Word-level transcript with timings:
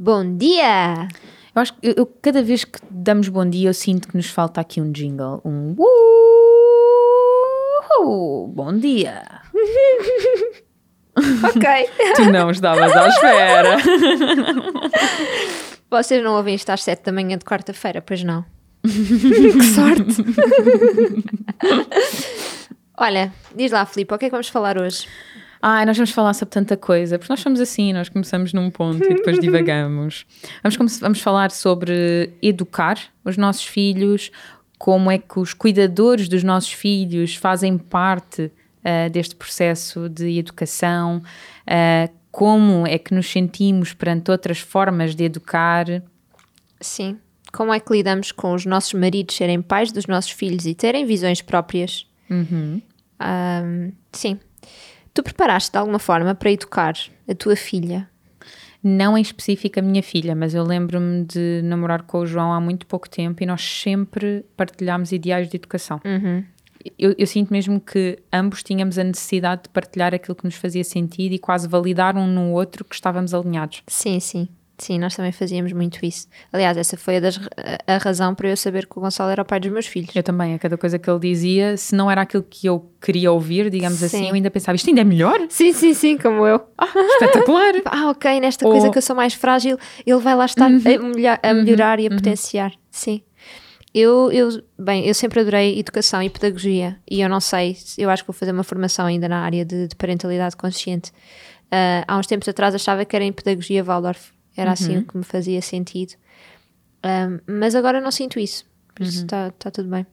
Bom 0.00 0.36
dia! 0.36 1.08
Eu 1.52 1.60
acho 1.60 1.74
que 1.74 1.88
eu, 1.88 1.94
eu, 1.96 2.06
cada 2.06 2.40
vez 2.40 2.62
que 2.62 2.78
damos 2.88 3.28
bom 3.28 3.44
dia, 3.44 3.68
eu 3.68 3.74
sinto 3.74 4.06
que 4.06 4.16
nos 4.16 4.30
falta 4.30 4.60
aqui 4.60 4.80
um 4.80 4.92
jingle. 4.92 5.40
Um 5.44 5.74
uh, 8.06 8.46
bom 8.46 8.78
dia! 8.78 9.24
ok. 11.42 11.90
tu 12.14 12.30
não 12.30 12.48
estavas 12.52 12.92
à 12.92 13.08
espera. 13.08 13.76
Vocês 15.90 16.22
não 16.22 16.36
ouvem 16.36 16.54
isto 16.54 16.70
às 16.70 16.84
7 16.84 17.02
da 17.02 17.10
manhã 17.10 17.36
de 17.36 17.44
quarta-feira, 17.44 18.00
pois 18.00 18.22
não? 18.22 18.44
que 18.84 19.64
sorte! 19.64 20.24
Olha, 22.96 23.32
diz 23.52 23.72
lá, 23.72 23.84
Filipe, 23.84 24.14
o 24.14 24.18
que 24.18 24.26
é 24.26 24.28
que 24.28 24.32
vamos 24.32 24.48
falar 24.48 24.80
hoje? 24.80 25.08
Ai, 25.60 25.84
nós 25.84 25.96
vamos 25.96 26.10
falar 26.10 26.34
sobre 26.34 26.52
tanta 26.52 26.76
coisa, 26.76 27.18
porque 27.18 27.32
nós 27.32 27.40
somos 27.40 27.60
assim, 27.60 27.92
nós 27.92 28.08
começamos 28.08 28.52
num 28.52 28.70
ponto 28.70 29.04
e 29.04 29.14
depois 29.14 29.38
divagamos. 29.40 30.24
Vamos, 30.62 30.98
vamos 30.98 31.20
falar 31.20 31.50
sobre 31.50 32.32
educar 32.40 32.98
os 33.24 33.36
nossos 33.36 33.64
filhos, 33.64 34.30
como 34.78 35.10
é 35.10 35.18
que 35.18 35.40
os 35.40 35.52
cuidadores 35.52 36.28
dos 36.28 36.44
nossos 36.44 36.72
filhos 36.72 37.34
fazem 37.34 37.76
parte 37.76 38.52
uh, 38.84 39.10
deste 39.10 39.34
processo 39.34 40.08
de 40.08 40.38
educação, 40.38 41.18
uh, 41.66 42.12
como 42.30 42.86
é 42.86 42.96
que 42.98 43.12
nos 43.12 43.28
sentimos 43.28 43.92
perante 43.92 44.30
outras 44.30 44.60
formas 44.60 45.16
de 45.16 45.24
educar. 45.24 45.86
Sim. 46.80 47.18
Como 47.52 47.72
é 47.72 47.80
que 47.80 47.92
lidamos 47.92 48.30
com 48.30 48.54
os 48.54 48.64
nossos 48.64 48.92
maridos 48.92 49.34
serem 49.34 49.60
pais 49.60 49.90
dos 49.90 50.06
nossos 50.06 50.30
filhos 50.30 50.66
e 50.66 50.74
terem 50.74 51.04
visões 51.04 51.42
próprias? 51.42 52.06
Uhum. 52.30 52.80
Um, 53.20 53.92
sim. 54.12 54.38
Tu 55.18 55.22
preparaste 55.24 55.72
de 55.72 55.78
alguma 55.78 55.98
forma 55.98 56.32
para 56.32 56.52
educar 56.52 56.94
a 57.28 57.34
tua 57.34 57.56
filha? 57.56 58.08
Não 58.80 59.18
em 59.18 59.20
específico 59.20 59.80
a 59.80 59.82
minha 59.82 60.00
filha, 60.00 60.32
mas 60.32 60.54
eu 60.54 60.62
lembro-me 60.62 61.24
de 61.24 61.60
namorar 61.64 62.02
com 62.02 62.18
o 62.18 62.24
João 62.24 62.52
há 62.52 62.60
muito 62.60 62.86
pouco 62.86 63.10
tempo 63.10 63.42
e 63.42 63.46
nós 63.46 63.60
sempre 63.60 64.44
partilhámos 64.56 65.10
ideais 65.10 65.48
de 65.48 65.56
educação. 65.56 66.00
Uhum. 66.04 66.44
Eu, 66.96 67.16
eu, 67.18 67.26
sinto 67.26 67.52
mesmo 67.52 67.80
que 67.80 68.20
ambos 68.32 68.62
tínhamos 68.62 68.96
a 68.96 69.02
necessidade 69.02 69.64
de 69.64 69.70
partilhar 69.70 70.14
aquilo 70.14 70.36
que 70.36 70.44
nos 70.44 70.54
fazia 70.54 70.84
sentido 70.84 71.32
e 71.32 71.38
quase 71.40 71.66
validar 71.66 72.16
um 72.16 72.28
no 72.28 72.52
outro 72.52 72.84
que 72.84 72.94
estávamos 72.94 73.34
alinhados. 73.34 73.82
Sim, 73.88 74.20
sim. 74.20 74.48
Sim, 74.78 75.00
nós 75.00 75.16
também 75.16 75.32
fazíamos 75.32 75.72
muito 75.72 75.98
isso. 76.06 76.28
Aliás, 76.52 76.76
essa 76.76 76.96
foi 76.96 77.16
a, 77.16 77.20
das, 77.20 77.40
a, 77.84 77.98
razão 77.98 78.32
para 78.32 78.48
eu 78.48 78.56
saber 78.56 78.86
que 78.86 78.96
o 78.96 79.00
Gonçalo 79.00 79.28
era 79.28 79.42
o 79.42 79.44
pai 79.44 79.58
dos 79.58 79.72
meus 79.72 79.88
filhos. 79.88 80.14
Eu 80.14 80.22
também, 80.22 80.54
a 80.54 80.58
cada 80.58 80.78
coisa 80.78 81.00
que 81.00 81.10
ele 81.10 81.18
dizia, 81.18 81.76
se 81.76 81.96
não 81.96 82.08
era 82.08 82.22
aquilo 82.22 82.44
que 82.48 82.68
eu 82.68 82.88
queria 83.00 83.32
ouvir, 83.32 83.70
digamos 83.70 83.98
sim. 83.98 84.06
assim, 84.06 84.28
eu 84.28 84.34
ainda 84.34 84.50
pensava, 84.52 84.76
isto 84.76 84.88
ainda 84.88 85.00
é 85.00 85.04
melhor? 85.04 85.40
Sim, 85.48 85.72
sim, 85.72 85.92
sim, 85.94 86.16
como 86.16 86.46
eu. 86.46 86.60
Ah, 86.78 86.86
espetacular! 86.94 87.74
ah, 87.86 88.10
ok, 88.10 88.38
nesta 88.38 88.64
Ou... 88.64 88.72
coisa 88.72 88.88
que 88.88 88.98
eu 88.98 89.02
sou 89.02 89.16
mais 89.16 89.34
frágil, 89.34 89.76
ele 90.06 90.20
vai 90.20 90.36
lá 90.36 90.44
estar 90.44 90.70
uhum. 90.70 90.76
a, 90.76 90.98
melhor, 91.16 91.40
a, 91.42 91.54
melhorar 91.54 91.98
uhum. 91.98 92.04
e 92.04 92.06
a 92.06 92.10
uhum. 92.10 92.16
potenciar. 92.16 92.72
Sim. 92.88 93.20
Eu, 93.92 94.30
eu, 94.30 94.62
bem, 94.78 95.08
eu 95.08 95.14
sempre 95.14 95.40
adorei 95.40 95.76
educação 95.76 96.22
e 96.22 96.30
pedagogia 96.30 96.98
e 97.10 97.20
eu 97.20 97.28
não 97.28 97.40
sei, 97.40 97.76
eu 97.96 98.08
acho 98.10 98.22
que 98.22 98.28
vou 98.28 98.34
fazer 98.34 98.52
uma 98.52 98.62
formação 98.62 99.06
ainda 99.06 99.28
na 99.28 99.40
área 99.40 99.64
de, 99.64 99.88
de 99.88 99.96
parentalidade 99.96 100.56
consciente. 100.56 101.10
Uh, 101.66 102.04
há 102.06 102.16
uns 102.16 102.26
tempos 102.28 102.48
atrás 102.48 102.74
achava 102.74 103.04
que 103.04 103.16
era 103.16 103.24
em 103.24 103.32
pedagogia 103.32 103.82
Waldorf 103.82 104.37
era 104.60 104.72
assim 104.72 104.84
uhum. 104.84 104.92
assim 104.94 105.02
o 105.02 105.06
que 105.06 105.16
me 105.16 105.24
fazia 105.24 105.62
sentido. 105.62 106.14
Um, 107.04 107.58
mas 107.58 107.74
agora 107.74 108.00
não 108.00 108.10
sinto 108.10 108.38
isso. 108.38 108.66
Por 108.94 109.04
isso 109.04 109.24
está 109.24 109.44
uhum. 109.44 109.50
tá 109.58 109.70
tudo 109.70 109.88
bem. 109.88 110.06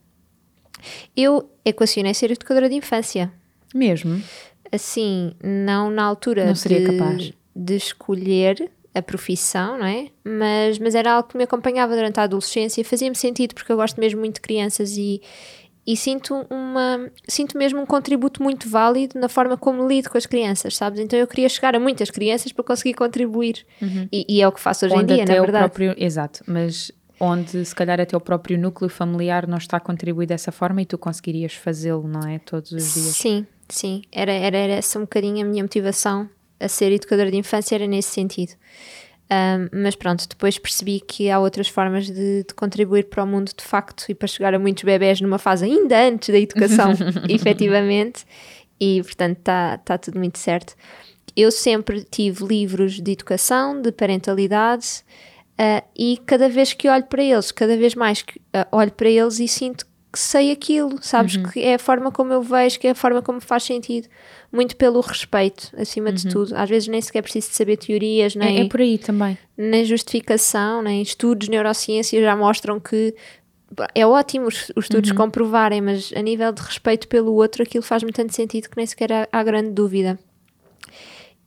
Eu 1.16 1.50
equacionei 1.64 2.14
ser 2.14 2.30
educadora 2.30 2.68
de 2.68 2.76
infância. 2.76 3.32
Mesmo? 3.74 4.22
Assim, 4.70 5.32
não 5.42 5.90
na 5.90 6.04
altura 6.04 6.46
não 6.46 6.54
seria 6.54 6.80
de, 6.80 6.96
capaz. 6.96 7.32
de 7.54 7.76
escolher 7.76 8.70
a 8.94 9.02
profissão, 9.02 9.78
não 9.78 9.86
é? 9.86 10.08
Mas, 10.24 10.78
mas 10.78 10.94
era 10.94 11.12
algo 11.12 11.28
que 11.28 11.36
me 11.36 11.44
acompanhava 11.44 11.94
durante 11.94 12.18
a 12.18 12.22
adolescência 12.22 12.80
e 12.80 12.84
fazia-me 12.84 13.16
sentido 13.16 13.54
porque 13.54 13.70
eu 13.70 13.76
gosto 13.76 14.00
mesmo 14.00 14.20
muito 14.20 14.36
de 14.36 14.40
crianças 14.40 14.96
e, 14.96 15.20
e 15.86 15.96
sinto 15.96 16.46
uma 16.50 17.10
sinto 17.28 17.56
mesmo 17.56 17.80
um 17.80 17.86
contributo 17.86 18.42
muito 18.42 18.68
válido 18.68 19.18
na 19.18 19.28
forma 19.28 19.56
como 19.56 19.86
lido 19.86 20.10
com 20.10 20.18
as 20.18 20.26
crianças, 20.26 20.76
sabes? 20.76 20.98
Então 20.98 21.18
eu 21.18 21.26
queria 21.26 21.48
chegar 21.48 21.76
a 21.76 21.80
muitas 21.80 22.10
crianças 22.10 22.52
para 22.52 22.64
conseguir 22.64 22.94
contribuir 22.94 23.64
uhum. 23.80 24.08
e, 24.10 24.26
e, 24.28 24.42
é 24.42 24.48
o 24.48 24.52
que 24.52 24.60
faço 24.60 24.86
hoje 24.86 24.94
onde 24.94 25.12
em 25.12 25.16
dia, 25.16 25.24
na 25.24 25.40
verdade. 25.40 25.64
Próprio, 25.64 25.94
exato, 25.96 26.42
mas 26.46 26.90
onde 27.20 27.64
se 27.64 27.74
calhar 27.74 28.00
até 28.00 28.16
o 28.16 28.20
próprio 28.20 28.58
núcleo 28.58 28.90
familiar 28.90 29.46
não 29.46 29.58
está 29.58 29.76
a 29.76 29.80
contribuir 29.80 30.26
dessa 30.26 30.50
forma 30.50 30.82
e 30.82 30.86
tu 30.86 30.98
conseguirias 30.98 31.54
fazê-lo, 31.54 32.06
não 32.08 32.28
é? 32.28 32.38
Todos 32.38 32.72
os 32.72 32.94
dias. 32.94 33.16
Sim, 33.16 33.46
sim. 33.68 34.02
Era, 34.10 34.32
era, 34.32 34.56
era 34.56 34.72
essa 34.74 34.98
um 34.98 35.02
bocadinho 35.02 35.46
a 35.46 35.48
minha 35.48 35.62
motivação 35.62 36.28
a 36.58 36.68
ser 36.68 36.90
educadora 36.92 37.30
de 37.30 37.36
infância, 37.36 37.74
era 37.74 37.86
nesse 37.86 38.10
sentido. 38.10 38.52
Um, 39.28 39.82
mas 39.82 39.96
pronto, 39.96 40.28
depois 40.28 40.56
percebi 40.56 41.00
que 41.00 41.28
há 41.28 41.40
outras 41.40 41.66
formas 41.66 42.06
de, 42.06 42.44
de, 42.44 42.54
contribuir 42.54 43.06
para 43.06 43.24
o 43.24 43.26
mundo 43.26 43.50
de 43.56 43.64
facto 43.64 44.04
e 44.08 44.14
para 44.14 44.28
chegar 44.28 44.54
a 44.54 44.58
muitos 44.58 44.84
bebés 44.84 45.20
numa 45.20 45.38
fase 45.38 45.64
ainda 45.64 46.00
antes 46.00 46.28
da 46.28 46.38
educação, 46.38 46.92
efetivamente, 47.28 48.24
e 48.80 49.02
portanto 49.02 49.38
está 49.38 49.78
tá 49.78 49.98
tudo 49.98 50.18
muito 50.18 50.38
certo. 50.38 50.76
Eu 51.36 51.50
sempre 51.50 52.04
tive 52.04 52.44
livros 52.44 53.00
de 53.00 53.12
educação, 53.12 53.82
de 53.82 53.90
parentalidade, 53.90 55.02
uh, 55.60 55.84
e 55.98 56.18
cada 56.24 56.48
vez 56.48 56.72
que 56.72 56.88
olho 56.88 57.04
para 57.04 57.22
eles, 57.22 57.50
cada 57.50 57.76
vez 57.76 57.96
mais 57.96 58.22
que, 58.22 58.38
uh, 58.38 58.66
olho 58.70 58.92
para 58.92 59.08
eles 59.08 59.40
e 59.40 59.48
sinto 59.48 59.84
que 60.12 60.18
sei 60.18 60.50
aquilo, 60.50 60.98
sabes? 61.02 61.36
Uhum. 61.36 61.44
Que 61.44 61.60
é 61.60 61.74
a 61.74 61.78
forma 61.78 62.10
como 62.10 62.32
eu 62.32 62.42
vejo, 62.42 62.78
que 62.78 62.86
é 62.86 62.90
a 62.90 62.94
forma 62.94 63.20
como 63.20 63.40
faz 63.40 63.64
sentido 63.64 64.08
muito 64.52 64.76
pelo 64.76 65.00
respeito, 65.00 65.70
acima 65.76 66.08
uhum. 66.08 66.14
de 66.14 66.28
tudo. 66.28 66.56
Às 66.56 66.68
vezes 66.68 66.88
nem 66.88 67.00
sequer 67.00 67.22
preciso 67.22 67.50
de 67.50 67.56
saber 67.56 67.76
teorias, 67.76 68.34
nem. 68.34 68.58
É, 68.58 68.60
é 68.62 68.68
por 68.68 68.80
aí 68.80 68.98
também. 68.98 69.36
Nem 69.56 69.84
justificação, 69.84 70.82
nem 70.82 71.02
estudos 71.02 71.46
de 71.46 71.50
neurociência 71.50 72.20
já 72.20 72.36
mostram 72.36 72.80
que. 72.80 73.14
É 73.94 74.06
ótimo 74.06 74.46
os, 74.46 74.70
os 74.76 74.84
estudos 74.84 75.10
uhum. 75.10 75.16
comprovarem, 75.16 75.80
mas 75.80 76.12
a 76.14 76.22
nível 76.22 76.52
de 76.52 76.62
respeito 76.62 77.08
pelo 77.08 77.34
outro, 77.34 77.64
aquilo 77.64 77.82
faz-me 77.82 78.12
tanto 78.12 78.32
sentido 78.32 78.68
que 78.70 78.76
nem 78.76 78.86
sequer 78.86 79.12
há, 79.12 79.28
há 79.30 79.42
grande 79.42 79.70
dúvida. 79.70 80.16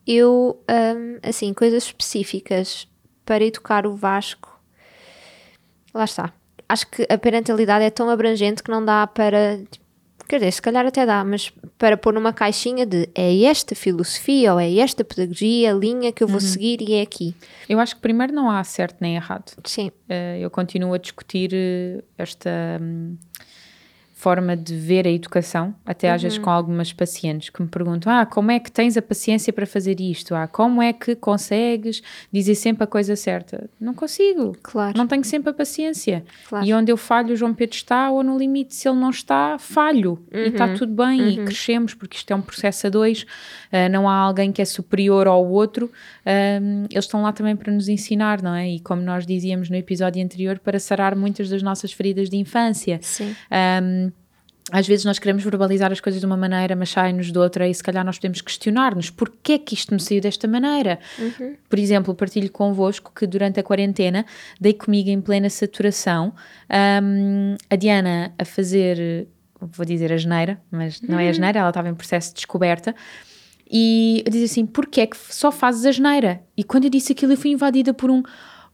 Eu, 0.06 0.62
um, 0.69 1.18
assim, 1.24 1.53
coisas 1.53 1.84
específicas 1.84 2.88
para 3.25 3.46
educar 3.46 3.88
o 3.88 3.96
Vasco, 3.96 4.59
lá 5.94 6.03
está. 6.03 6.34
Acho 6.69 6.88
que 6.88 7.06
a 7.09 7.18
parentalidade 7.18 7.84
é 7.84 7.90
tão 7.90 8.09
abrangente 8.09 8.63
que 8.63 8.69
não 8.69 8.85
dá 8.85 9.06
para 9.07 9.57
tipo, 9.69 9.90
Quer 10.30 10.38
dizer, 10.38 10.52
se 10.52 10.62
calhar 10.62 10.85
até 10.85 11.07
dá, 11.07 11.24
mas 11.24 11.52
para 11.75 11.97
pôr 11.97 12.13
numa 12.13 12.31
caixinha 12.31 12.85
de 12.85 13.09
é 13.16 13.46
esta 13.46 13.74
filosofia 13.74 14.53
ou 14.53 14.59
é 14.59 14.75
esta 14.75 15.03
pedagogia, 15.03 15.71
linha 15.71 16.12
que 16.12 16.24
eu 16.24 16.27
vou 16.27 16.36
uhum. 16.36 16.48
seguir 16.48 16.88
e 16.88 16.94
é 16.94 17.01
aqui. 17.01 17.33
Eu 17.68 17.80
acho 17.80 17.95
que 17.95 18.01
primeiro 18.01 18.31
não 18.31 18.48
há 18.48 18.63
certo 18.63 18.98
nem 19.01 19.16
errado. 19.16 19.51
Sim. 19.66 19.88
Uh, 20.07 20.38
eu 20.39 20.51
continuo 20.51 20.94
a 20.94 21.00
discutir 21.00 21.50
eh, 21.51 22.04
esta. 22.16 22.80
Forma 24.19 24.57
de 24.57 24.75
ver 24.75 25.07
a 25.07 25.10
educação, 25.10 25.74
até 25.86 26.10
uhum. 26.10 26.16
às 26.16 26.21
vezes 26.21 26.38
uhum. 26.38 26.44
com 26.44 26.50
algumas 26.50 26.92
pacientes 26.92 27.50
que 27.50 27.62
me 27.62 27.69
perguntam: 27.69 28.12
Ah, 28.12 28.25
como 28.25 28.51
é 28.51 28.60
que 28.60 28.69
tens 28.69 28.98
a 28.98 29.01
paciência 29.01 29.54
para 29.54 29.66
fazer 29.66 30.01
isto? 30.01 30.36
Ah, 30.36 30.45
como 30.45 30.81
é 30.81 30.92
que 30.92 31.16
consegues 31.16 32.04
dizer 32.30 32.56
sempre 32.56 32.83
a 32.83 32.88
coisa 32.88 33.16
certa? 33.16 33.69
Não 33.80 33.94
consigo. 33.94 34.57
Claro. 34.62 34.98
Não 34.98 35.07
tenho 35.07 35.24
sempre 35.24 35.51
a 35.51 35.54
paciência. 35.54 36.25
Claro. 36.50 36.66
E 36.66 36.74
onde 36.74 36.92
eu 36.92 36.98
falho, 36.98 37.31
o 37.31 37.36
João 37.38 37.54
Pedro 37.54 37.77
está, 37.77 38.12
ou 38.12 38.21
no 38.21 38.38
limite, 38.38 38.75
se 38.75 38.89
ele 38.89 38.98
não 38.98 39.10
está, 39.10 39.57
falho. 39.57 40.19
Uhum. 40.33 40.39
E 40.42 40.48
está 40.50 40.66
uhum. 40.66 40.75
tudo 40.75 40.94
bem 40.94 41.21
uhum. 41.21 41.30
e 41.30 41.45
crescemos, 41.45 41.94
porque 41.94 42.18
isto 42.18 42.30
é 42.30 42.36
um 42.36 42.42
processo 42.42 42.88
a 42.88 42.89
dois, 42.89 43.21
uh, 43.21 43.89
não 43.89 44.10
há 44.10 44.16
alguém 44.16 44.51
que 44.51 44.62
é 44.62 44.66
superior 44.66 45.27
ao 45.27 45.50
outro. 45.50 45.89
Eles 46.92 47.06
estão 47.06 47.21
lá 47.21 47.31
também 47.31 47.56
para 47.56 47.71
nos 47.71 47.88
ensinar, 47.88 48.42
não 48.42 48.54
é? 48.54 48.69
E 48.69 48.80
como 48.81 49.01
nós 49.01 49.25
dizíamos 49.25 49.69
no 49.69 49.77
episódio 49.77 50.21
anterior, 50.21 50.60
para 50.60 50.77
sarar 50.77 51.16
muitas 51.16 51.50
das 51.50 51.63
nossas 51.63 51.94
feridas 51.94 52.30
de 52.30 52.36
infância. 52.36 53.00
Sim. 53.01 53.33
Um, 53.81 54.08
às 54.71 54.88
vezes 54.88 55.06
nós 55.06 55.19
queremos 55.19 55.44
verbalizar 55.44 55.92
as 55.92 56.00
coisas 56.00 56.19
de 56.19 56.25
uma 56.25 56.38
maneira, 56.38 56.75
mas 56.75 56.89
sai-nos 56.89 57.31
de 57.31 57.38
outra, 57.38 57.68
e 57.68 57.74
se 57.74 57.83
calhar 57.83 58.06
nós 58.06 58.18
podemos 58.18 58.42
questionar-nos 58.42 59.10
porquê 59.10 59.57
que 59.57 59.74
isto 59.74 59.94
me 59.94 60.00
saiu 60.00 60.21
desta 60.21 60.48
maneira. 60.48 61.00
Uhum. 61.18 61.56
Por 61.68 61.80
exemplo, 61.80 62.13
partilho 62.16 62.51
convosco 62.51 63.12
que 63.13 63.25
durante 63.25 63.60
a 63.60 63.63
quarentena 63.63 64.25
dei 64.60 64.74
comigo 64.74 65.10
em 65.10 65.21
plena 65.21 65.50
saturação 65.50 66.33
um, 67.04 67.56
a 67.69 67.75
Diana 67.75 68.33
a 68.38 68.45
fazer, 68.45 69.27
vou 69.60 69.86
dizer 69.86 70.12
a 70.12 70.18
geneira, 70.18 70.60
mas 70.71 71.01
não 71.01 71.19
é 71.19 71.30
a 71.30 71.33
geneira, 71.33 71.60
ela 71.60 71.69
estava 71.69 71.89
em 71.89 71.95
processo 71.95 72.30
de 72.30 72.36
descoberta. 72.36 72.95
E 73.71 74.24
eu 74.25 74.31
dizia 74.31 74.45
assim: 74.45 74.66
porquê 74.66 75.01
é 75.01 75.07
que 75.07 75.18
só 75.18 75.51
fazes 75.51 75.86
a 75.86 75.92
geneira? 75.92 76.42
E 76.57 76.63
quando 76.63 76.86
eu 76.86 76.89
disse 76.89 77.12
aquilo, 77.12 77.33
eu 77.33 77.38
fui 77.38 77.51
invadida 77.51 77.94
por 77.94 78.10
um 78.10 78.24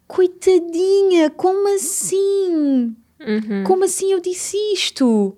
coitadinha, 0.08 1.30
como 1.32 1.76
assim? 1.76 2.96
Uhum. 3.20 3.64
Como 3.66 3.84
assim 3.84 4.12
eu 4.12 4.22
disse 4.22 4.56
isto? 4.74 5.38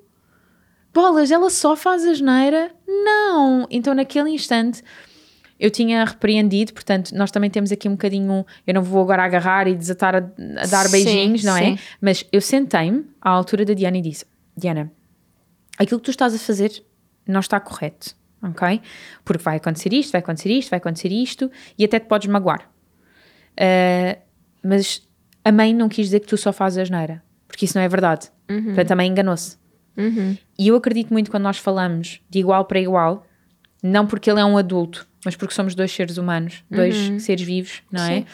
Bolas, 0.98 1.30
ela 1.30 1.48
só 1.52 1.76
faz 1.76 2.04
a 2.08 2.14
geneira? 2.16 2.72
Não! 2.88 3.68
Então 3.70 3.94
naquele 3.94 4.32
instante 4.32 4.82
eu 5.60 5.70
tinha 5.70 6.04
repreendido, 6.04 6.74
portanto, 6.74 7.12
nós 7.12 7.30
também 7.30 7.52
temos 7.52 7.72
aqui 7.72 7.88
um 7.88 7.92
bocadinho. 7.92 8.44
Eu 8.66 8.74
não 8.74 8.82
vou 8.82 9.04
agora 9.04 9.24
agarrar 9.24 9.68
e 9.68 9.76
desatar 9.76 10.16
a, 10.16 10.18
a 10.18 10.66
dar 10.66 10.86
Sim, 10.86 10.92
beijinhos, 10.92 11.44
não 11.44 11.56
é? 11.56 11.66
sim. 11.66 11.80
Mas 12.02 12.26
eu 12.32 12.42
sentei-me 12.42 13.06
à 13.22 13.30
altura 13.30 13.64
da 13.64 13.76
Diana 13.76 13.96
e 14.00 14.02
disse: 14.02 14.26
Diana, 14.58 14.92
aquilo 15.78 16.00
que 16.00 16.06
tu 16.06 16.10
estás 16.10 16.34
a 16.34 16.40
fazer 16.40 16.84
não 17.28 17.42
está 17.42 17.60
correto, 17.60 18.16
ok? 18.42 18.82
Porque 19.24 19.44
vai 19.44 19.58
acontecer 19.58 19.94
isto, 19.94 20.14
vai 20.14 20.22
acontecer 20.22 20.50
isto, 20.50 20.72
vai 20.72 20.78
acontecer 20.78 21.12
isto 21.12 21.52
e 21.78 21.86
até 21.86 22.00
te 22.00 22.08
podes 22.08 22.28
magoar. 22.28 22.68
Uh, 23.54 24.20
mas 24.64 25.08
a 25.46 25.52
mãe 25.52 25.76
não 25.76 25.90
quis 25.90 26.08
dizer 26.08 26.22
que 26.22 26.28
tu 26.28 26.38
só 26.38 26.52
fazes 26.52 26.80
a 26.80 26.84
geneira, 26.86 27.24
porque 27.48 27.66
isso 27.66 27.78
não 27.78 27.84
é 27.84 27.88
verdade. 27.88 28.32
Portanto, 28.48 28.92
a 28.94 28.96
mãe 28.96 29.08
enganou-se. 29.08 29.67
Uhum. 29.98 30.38
E 30.58 30.68
eu 30.68 30.76
acredito 30.76 31.12
muito 31.12 31.32
quando 31.32 31.44
nós 31.44 31.58
falamos 31.58 32.22
de 32.30 32.40
igual 32.40 32.66
para 32.66 32.80
igual, 32.80 33.26
não 33.82 34.06
porque 34.06 34.30
ele 34.30 34.40
é 34.40 34.46
um 34.46 34.58
adulto, 34.58 35.08
mas 35.26 35.36
porque 35.36 35.54
somos 35.54 35.76
dois 35.76 35.92
seres 35.92 36.18
humanos, 36.18 36.64
dois 36.70 37.24
seres 37.24 37.46
vivos, 37.46 37.82
não 37.92 38.06
Sim. 38.06 38.26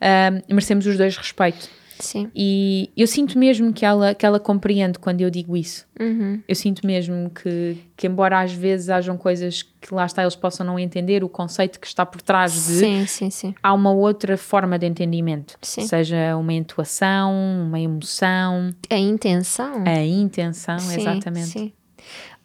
é? 0.00 0.40
Uh, 0.40 0.42
merecemos 0.48 0.86
os 0.86 0.96
dois 0.96 1.16
respeito. 1.16 1.68
Sim. 2.02 2.30
E 2.34 2.90
eu 2.96 3.06
sinto 3.06 3.38
mesmo 3.38 3.72
que 3.72 3.84
ela, 3.84 4.14
que 4.14 4.26
ela 4.26 4.40
compreende 4.40 4.98
quando 4.98 5.20
eu 5.20 5.30
digo 5.30 5.56
isso. 5.56 5.86
Uhum. 6.00 6.42
Eu 6.48 6.54
sinto 6.54 6.84
mesmo 6.86 7.30
que, 7.30 7.78
que, 7.96 8.06
embora 8.06 8.40
às 8.40 8.52
vezes 8.52 8.90
hajam 8.90 9.16
coisas 9.16 9.62
que 9.62 9.94
lá 9.94 10.04
está 10.04 10.22
eles 10.22 10.34
possam 10.34 10.66
não 10.66 10.78
entender, 10.78 11.22
o 11.22 11.28
conceito 11.28 11.78
que 11.78 11.86
está 11.86 12.04
por 12.04 12.20
trás 12.20 12.52
de. 12.52 12.74
Sim, 12.74 13.06
sim, 13.06 13.30
sim. 13.30 13.54
Há 13.62 13.72
uma 13.72 13.92
outra 13.92 14.36
forma 14.36 14.78
de 14.78 14.86
entendimento. 14.86 15.56
Sim. 15.62 15.86
Seja 15.86 16.36
uma 16.36 16.52
intuação, 16.52 17.32
uma 17.66 17.78
emoção, 17.78 18.74
A 18.90 18.96
intenção. 18.96 19.84
a 19.86 20.04
intenção, 20.04 20.78
Sim, 20.80 21.00
exatamente. 21.00 21.48
Sim. 21.48 21.72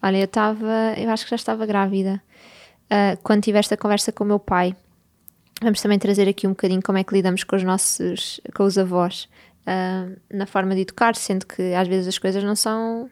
Olha, 0.01 0.17
eu 0.17 0.25
estava, 0.25 0.93
eu 0.97 1.09
acho 1.09 1.23
que 1.23 1.31
já 1.31 1.35
estava 1.35 1.65
grávida 1.65 2.21
ah, 2.89 3.17
quando 3.23 3.41
tive 3.41 3.57
esta 3.57 3.75
conversa 3.75 4.11
com 4.11 4.23
o 4.23 4.27
meu 4.27 4.39
pai. 4.39 4.75
Vamos 5.61 5.81
também 5.81 5.97
trazer 5.97 6.29
aqui 6.29 6.45
um 6.45 6.51
bocadinho 6.51 6.81
como 6.83 6.99
é 6.99 7.03
que 7.03 7.13
lidamos 7.13 7.43
com 7.43 7.55
os 7.55 7.63
nossos, 7.63 8.39
com 8.55 8.63
os 8.63 8.77
avós 8.77 9.27
ah, 9.67 10.07
na 10.31 10.45
forma 10.45 10.73
de 10.73 10.81
educar, 10.81 11.13
sendo 11.15 11.45
que 11.45 11.73
às 11.73 11.89
vezes 11.89 12.07
as 12.07 12.17
coisas 12.17 12.41
não 12.41 12.55
são 12.55 13.09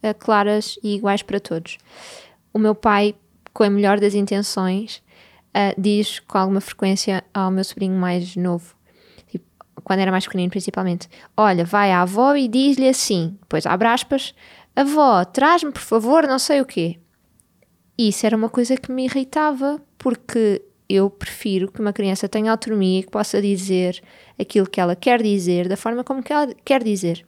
ah, 0.00 0.14
claras 0.14 0.78
e 0.82 0.94
iguais 0.94 1.20
para 1.20 1.40
todos. 1.40 1.78
O 2.54 2.60
meu 2.60 2.76
pai, 2.76 3.16
com 3.52 3.64
a 3.64 3.70
melhor 3.70 3.98
das 3.98 4.14
intenções, 4.14 5.02
ah, 5.52 5.74
diz 5.76 6.20
com 6.20 6.38
alguma 6.38 6.60
frequência 6.60 7.24
ao 7.34 7.50
meu 7.50 7.64
sobrinho 7.64 7.98
mais 7.98 8.36
novo, 8.36 8.76
tipo, 9.26 9.44
quando 9.82 9.98
era 9.98 10.12
mais 10.12 10.24
pequenino 10.24 10.48
principalmente, 10.50 11.08
olha, 11.36 11.64
vai 11.64 11.90
à 11.90 12.02
avó 12.02 12.36
e 12.36 12.46
diz-lhe 12.46 12.88
assim, 12.88 13.36
depois 13.40 13.66
abre 13.66 13.88
aspas, 13.88 14.32
avó, 14.76 15.24
traz-me 15.24 15.72
por 15.72 15.82
favor 15.82 16.24
não 16.28 16.38
sei 16.38 16.60
o 16.60 16.64
quê. 16.64 17.00
Isso 17.98 18.26
era 18.26 18.36
uma 18.36 18.48
coisa 18.48 18.76
que 18.76 18.92
me 18.92 19.06
irritava, 19.06 19.80
porque 19.98 20.62
eu 20.88 21.10
prefiro 21.10 21.70
que 21.70 21.80
uma 21.80 21.92
criança 21.92 22.28
tenha 22.28 22.50
autonomia 22.50 23.00
e 23.00 23.02
que 23.02 23.10
possa 23.10 23.40
dizer 23.42 24.02
aquilo 24.38 24.68
que 24.68 24.80
ela 24.80 24.94
quer 24.94 25.22
dizer 25.22 25.68
da 25.68 25.76
forma 25.76 26.04
como 26.04 26.22
que 26.22 26.32
ela 26.32 26.48
quer 26.64 26.82
dizer. 26.82 27.24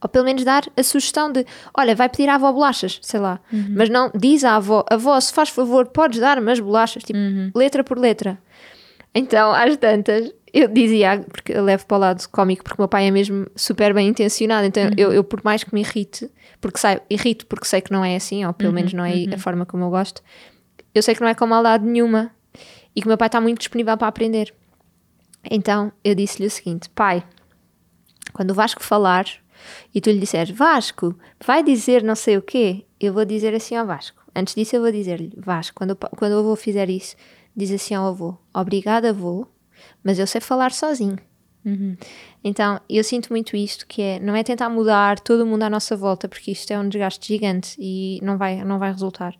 Ou 0.00 0.08
pelo 0.08 0.24
menos 0.24 0.44
dar 0.44 0.62
a 0.76 0.82
sugestão 0.82 1.30
de, 1.32 1.44
olha, 1.76 1.94
vai 1.94 2.08
pedir 2.08 2.28
à 2.28 2.36
avó 2.36 2.52
bolachas, 2.52 3.00
sei 3.02 3.18
lá. 3.18 3.40
Mas 3.76 3.88
não, 3.88 4.12
diz 4.14 4.44
à 4.44 4.54
avó, 4.54 4.84
avó, 4.88 5.18
se 5.18 5.32
faz 5.32 5.48
favor, 5.48 5.86
podes 5.88 6.20
dar-me 6.20 6.52
as 6.52 6.60
bolachas, 6.60 7.02
tipo, 7.02 7.18
letra 7.54 7.82
por 7.82 7.98
letra. 7.98 8.38
Então, 9.12 9.52
às 9.52 9.76
tantas, 9.76 10.32
eu 10.52 10.68
dizia, 10.68 11.24
porque 11.28 11.52
eu 11.52 11.64
levo 11.64 11.84
para 11.86 11.96
o 11.96 12.00
lado 12.00 12.28
cómico, 12.28 12.62
porque 12.62 12.80
o 12.80 12.82
meu 12.82 12.88
pai 12.88 13.08
é 13.08 13.10
mesmo 13.10 13.46
super 13.56 13.92
bem 13.92 14.06
intencionado, 14.08 14.66
então 14.66 14.90
eu, 14.96 15.12
eu, 15.12 15.24
por 15.24 15.42
mais 15.42 15.64
que 15.64 15.74
me 15.74 15.80
irrite, 15.80 16.30
porque 16.60 16.78
sei, 16.78 17.00
irrito 17.10 17.46
porque 17.46 17.66
sei 17.66 17.80
que 17.80 17.90
não 17.90 18.04
é 18.04 18.14
assim, 18.14 18.44
ou 18.44 18.52
pelo 18.52 18.72
menos 18.72 18.92
não 18.92 19.04
é 19.04 19.24
a 19.34 19.38
forma 19.38 19.66
como 19.66 19.84
eu 19.84 19.90
gosto, 19.90 20.22
eu 20.94 21.02
sei 21.02 21.14
que 21.14 21.20
não 21.20 21.28
é 21.28 21.34
com 21.34 21.46
maldade 21.46 21.84
nenhuma 21.84 22.30
e 22.98 23.00
que 23.00 23.06
o 23.06 23.10
meu 23.10 23.16
pai 23.16 23.28
está 23.28 23.40
muito 23.40 23.58
disponível 23.58 23.96
para 23.96 24.08
aprender. 24.08 24.52
Então 25.48 25.92
eu 26.02 26.16
disse-lhe 26.16 26.48
o 26.48 26.50
seguinte: 26.50 26.90
pai, 26.90 27.22
quando 28.32 28.50
o 28.50 28.54
Vasco 28.54 28.82
falar 28.82 29.24
e 29.94 30.00
tu 30.00 30.10
lhe 30.10 30.18
disseres 30.18 30.50
Vasco, 30.50 31.16
vai 31.44 31.62
dizer 31.62 32.02
não 32.02 32.16
sei 32.16 32.36
o 32.36 32.42
quê, 32.42 32.84
eu 32.98 33.12
vou 33.12 33.24
dizer 33.24 33.54
assim 33.54 33.76
ao 33.76 33.86
Vasco. 33.86 34.20
Antes 34.34 34.56
disso, 34.56 34.74
eu 34.74 34.82
vou 34.82 34.90
dizer-lhe 34.90 35.32
Vasco, 35.36 35.76
quando, 35.76 35.94
quando 35.94 36.32
o 36.32 36.38
avô 36.40 36.56
fizer 36.56 36.90
isso, 36.90 37.14
diz 37.56 37.70
assim 37.70 37.94
ao 37.94 38.08
avô: 38.08 38.36
obrigado, 38.52 39.04
avô, 39.04 39.46
mas 40.02 40.18
eu 40.18 40.26
sei 40.26 40.40
falar 40.40 40.72
sozinho. 40.72 41.18
Então, 42.42 42.80
eu 42.88 43.04
sinto 43.04 43.28
muito 43.30 43.56
isto, 43.56 43.86
que 43.86 44.02
é, 44.02 44.18
não 44.18 44.34
é 44.34 44.42
tentar 44.42 44.68
mudar 44.68 45.20
todo 45.20 45.46
mundo 45.46 45.62
à 45.62 45.70
nossa 45.70 45.96
volta, 45.96 46.28
porque 46.28 46.50
isto 46.50 46.72
é 46.72 46.78
um 46.78 46.88
desgaste 46.88 47.28
gigante 47.28 47.76
e 47.78 48.18
não 48.22 48.36
vai, 48.36 48.64
não 48.64 48.78
vai 48.80 48.90
resultar. 48.90 49.36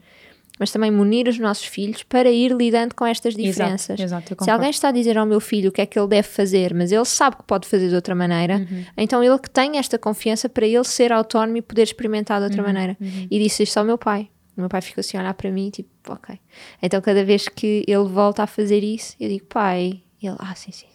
Mas 0.58 0.70
também 0.70 0.90
munir 0.90 1.28
os 1.28 1.38
nossos 1.38 1.64
filhos 1.64 2.02
para 2.02 2.30
ir 2.30 2.52
lidando 2.52 2.94
com 2.94 3.06
estas 3.06 3.34
diferenças. 3.34 3.98
Exato, 3.98 4.32
exato, 4.32 4.44
Se 4.44 4.50
alguém 4.50 4.70
está 4.70 4.88
a 4.88 4.92
dizer 4.92 5.16
ao 5.16 5.26
meu 5.26 5.40
filho 5.40 5.70
o 5.70 5.72
que 5.72 5.80
é 5.80 5.86
que 5.86 5.98
ele 5.98 6.08
deve 6.08 6.26
fazer, 6.28 6.74
mas 6.74 6.90
ele 6.92 7.04
sabe 7.04 7.36
que 7.36 7.44
pode 7.44 7.66
fazer 7.68 7.88
de 7.88 7.94
outra 7.94 8.14
maneira, 8.14 8.66
então 8.96 9.22
ele 9.22 9.38
que 9.38 9.50
tem 9.50 9.78
esta 9.78 9.98
confiança 9.98 10.48
para 10.48 10.66
ele 10.66 10.84
ser 10.84 11.12
autónomo 11.12 11.56
e 11.56 11.62
poder 11.62 11.82
experimentar 11.82 12.38
de 12.40 12.44
outra 12.44 12.62
maneira. 12.62 12.96
E 13.30 13.38
disse 13.38 13.62
isto 13.62 13.78
ao 13.78 13.84
meu 13.84 13.98
pai. 13.98 14.28
O 14.56 14.60
meu 14.60 14.68
pai 14.68 14.80
ficou 14.80 15.00
assim 15.00 15.16
a 15.16 15.20
olhar 15.20 15.34
para 15.34 15.50
mim, 15.52 15.70
tipo, 15.70 15.88
ok. 16.08 16.36
Então 16.82 17.00
cada 17.00 17.24
vez 17.24 17.48
que 17.48 17.84
ele 17.86 18.08
volta 18.08 18.42
a 18.42 18.46
fazer 18.46 18.82
isso, 18.82 19.14
eu 19.20 19.28
digo, 19.28 19.46
pai, 19.46 20.02
e 20.20 20.26
ele, 20.26 20.36
ah, 20.40 20.54
sim, 20.56 20.72
sim. 20.72 20.86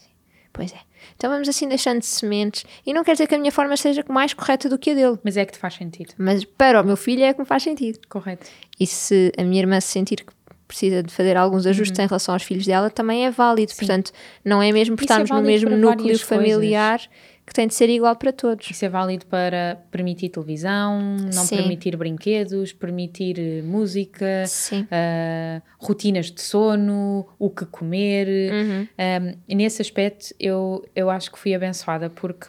Pois 0.53 0.71
é. 0.71 0.77
Então 1.17 1.29
vamos 1.31 1.49
assim 1.49 1.67
deixando 1.67 2.01
sementes. 2.03 2.63
E 2.85 2.93
não 2.93 3.03
quer 3.03 3.13
dizer 3.13 3.27
que 3.27 3.33
a 3.35 3.39
minha 3.39 3.51
forma 3.51 3.75
seja 3.75 4.05
mais 4.07 4.33
correta 4.33 4.69
do 4.69 4.77
que 4.77 4.91
a 4.91 4.93
dele. 4.93 5.17
Mas 5.23 5.35
é 5.35 5.45
que 5.45 5.51
te 5.53 5.57
faz 5.57 5.73
sentido. 5.73 6.13
Mas 6.17 6.45
para 6.45 6.79
o 6.81 6.85
meu 6.85 6.95
filho 6.95 7.23
é 7.23 7.33
que 7.33 7.39
me 7.39 7.45
faz 7.45 7.63
sentido. 7.63 7.99
Correto. 8.07 8.45
E 8.79 8.85
se 8.85 9.31
a 9.37 9.43
minha 9.43 9.61
irmã 9.61 9.81
se 9.81 9.87
sentir 9.87 10.17
que 10.17 10.31
precisa 10.67 11.03
de 11.03 11.11
fazer 11.13 11.35
alguns 11.37 11.65
ajustes 11.65 11.97
Uhum. 11.99 12.05
em 12.05 12.07
relação 12.07 12.33
aos 12.33 12.43
filhos 12.43 12.65
dela, 12.65 12.89
também 12.89 13.25
é 13.25 13.31
válido. 13.31 13.73
Portanto, 13.75 14.11
não 14.45 14.61
é 14.61 14.71
mesmo 14.71 14.95
por 14.95 15.03
Isso 15.03 15.11
é 15.13 15.21
estarmos 15.21 15.29
no 15.29 15.35
válido 15.37 15.69
mesmo 15.69 15.77
núcleo 15.77 16.17
familiar 16.19 17.01
que 17.45 17.53
tem 17.53 17.67
de 17.67 17.73
ser 17.73 17.89
igual 17.89 18.15
para 18.15 18.31
todos. 18.31 18.69
Isso 18.69 18.85
é 18.85 18.89
válido 18.89 19.25
para 19.25 19.77
permitir 19.91 20.29
televisão, 20.29 21.17
não 21.33 21.43
Sim. 21.43 21.57
permitir 21.57 21.95
brinquedos, 21.97 22.71
permitir 22.71 23.37
eh, 23.37 23.61
música, 23.61 24.45
ah, 24.89 25.61
rotinas 25.77 26.31
de 26.31 26.41
sono, 26.41 27.27
o 27.37 27.49
que 27.49 27.65
comer. 27.65 28.27
Uhum. 28.51 28.87
Um, 28.97 29.37
e 29.47 29.55
nesse 29.55 29.81
aspecto, 29.81 30.33
eu, 30.39 30.85
eu 30.95 31.09
acho 31.09 31.31
que 31.31 31.37
fui 31.37 31.53
abençoada 31.53 32.09
porque 32.09 32.47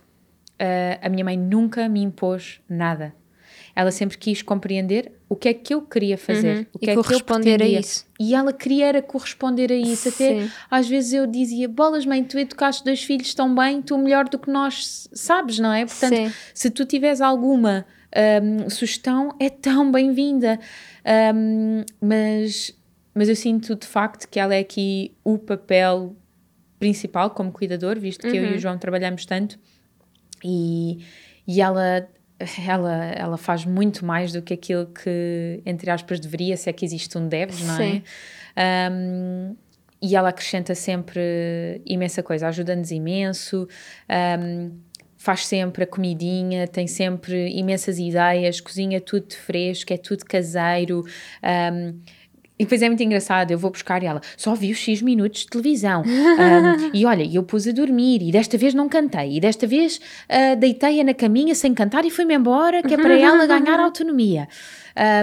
ah, 0.58 0.98
a 1.02 1.08
minha 1.08 1.24
mãe 1.24 1.36
nunca 1.36 1.88
me 1.88 2.00
impôs 2.00 2.60
nada. 2.68 3.12
Ela 3.74 3.90
sempre 3.90 4.16
quis 4.16 4.42
compreender 4.42 5.12
o 5.34 5.36
que 5.36 5.48
é 5.48 5.54
que 5.54 5.74
eu 5.74 5.82
queria 5.82 6.16
fazer, 6.16 6.56
Uhum. 6.58 6.66
o 6.72 6.78
que 6.78 6.86
E 6.86 6.90
é 6.90 6.92
que 6.92 6.98
eu 6.98 7.02
corresponder 7.04 7.54
a 7.54 7.58
pretendia. 7.58 7.80
isso. 7.80 8.06
E 8.20 8.34
ela 8.34 8.52
queria 8.52 8.86
era 8.86 9.02
corresponder 9.02 9.72
a 9.72 9.74
isso. 9.74 10.08
Até 10.08 10.42
Sim. 10.44 10.50
às 10.70 10.88
vezes 10.88 11.12
eu 11.12 11.26
dizia: 11.26 11.68
Bolas, 11.68 12.06
mãe, 12.06 12.22
tu 12.22 12.38
educaste 12.38 12.84
dois 12.84 13.02
filhos 13.02 13.34
tão 13.34 13.54
bem, 13.54 13.82
tu 13.82 13.98
melhor 13.98 14.28
do 14.28 14.38
que 14.38 14.50
nós 14.50 15.08
sabes, 15.12 15.58
não 15.58 15.72
é? 15.72 15.84
Portanto, 15.84 16.14
Sim. 16.16 16.32
se 16.54 16.70
tu 16.70 16.84
tiveres 16.84 17.20
alguma 17.20 17.84
hum, 18.42 18.70
sugestão, 18.70 19.34
é 19.40 19.50
tão 19.50 19.90
bem-vinda. 19.90 20.58
Hum, 21.34 21.82
mas, 22.00 22.72
mas 23.14 23.28
eu 23.28 23.36
sinto 23.36 23.74
de 23.74 23.86
facto 23.86 24.28
que 24.28 24.38
ela 24.38 24.54
é 24.54 24.60
aqui 24.60 25.12
o 25.24 25.36
papel 25.38 26.16
principal 26.78 27.30
como 27.30 27.50
cuidador, 27.50 27.98
visto 27.98 28.20
que 28.28 28.36
eu 28.36 28.44
e 28.44 28.54
o 28.54 28.58
João 28.58 28.76
trabalhamos 28.78 29.24
tanto 29.26 29.58
e, 30.44 30.98
e 31.46 31.60
ela, 31.60 32.06
ela, 32.66 33.04
ela 33.12 33.36
faz 33.36 33.64
muito 33.64 34.04
mais 34.04 34.32
do 34.32 34.42
que 34.42 34.54
aquilo 34.54 34.86
que, 34.86 35.62
entre 35.64 35.90
aspas, 35.90 36.18
deveria, 36.18 36.56
se 36.56 36.68
é 36.68 36.72
que 36.72 36.84
existe 36.84 37.16
um 37.16 37.28
deves, 37.28 37.60
não 37.62 37.80
é? 37.80 38.02
Um, 38.90 39.56
e 40.02 40.14
ela 40.14 40.28
acrescenta 40.28 40.74
sempre 40.74 41.80
imensa 41.86 42.22
coisa, 42.22 42.48
ajuda-nos 42.48 42.90
imenso, 42.90 43.66
um, 44.38 44.70
faz 45.16 45.46
sempre 45.46 45.84
a 45.84 45.86
comidinha, 45.86 46.68
tem 46.68 46.86
sempre 46.86 47.48
imensas 47.56 47.98
ideias, 47.98 48.60
cozinha 48.60 49.00
tudo 49.00 49.28
de 49.28 49.36
fresco, 49.36 49.92
é 49.92 49.96
tudo 49.96 50.24
caseiro. 50.24 51.04
um, 51.42 52.00
E 52.56 52.64
depois 52.64 52.80
é 52.82 52.88
muito 52.88 53.02
engraçado, 53.02 53.50
eu 53.50 53.58
vou 53.58 53.70
buscar 53.70 54.02
e 54.02 54.06
ela 54.06 54.20
só 54.36 54.54
viu 54.54 54.74
X 54.74 55.02
minutos 55.02 55.40
de 55.40 55.46
televisão. 55.48 56.02
Um, 56.34 56.90
e 56.92 57.06
olha, 57.06 57.24
eu 57.24 57.42
pus 57.42 57.66
a 57.66 57.72
dormir 57.72 58.20
e 58.20 58.32
desta 58.32 58.58
vez 58.58 58.74
não 58.74 58.88
cantei. 58.88 59.36
E 59.36 59.40
desta 59.40 59.66
vez 59.66 59.98
uh, 59.98 60.56
deitei-a 60.58 61.04
na 61.04 61.14
caminha 61.14 61.54
sem 61.54 61.72
cantar 61.72 62.04
e 62.04 62.10
fui-me 62.10 62.34
embora, 62.34 62.82
que 62.82 62.92
é 62.92 62.96
para 62.96 63.16
ela 63.16 63.46
ganhar 63.46 63.78
autonomia. 63.78 64.48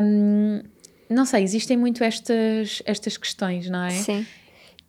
Um, 0.04 0.62
não 1.10 1.26
sei, 1.26 1.44
existem 1.44 1.78
muito 1.78 2.04
estas, 2.04 2.82
estas 2.86 3.18
questões, 3.18 3.70
não 3.70 3.84
é? 3.84 3.92
Sim. 3.92 4.26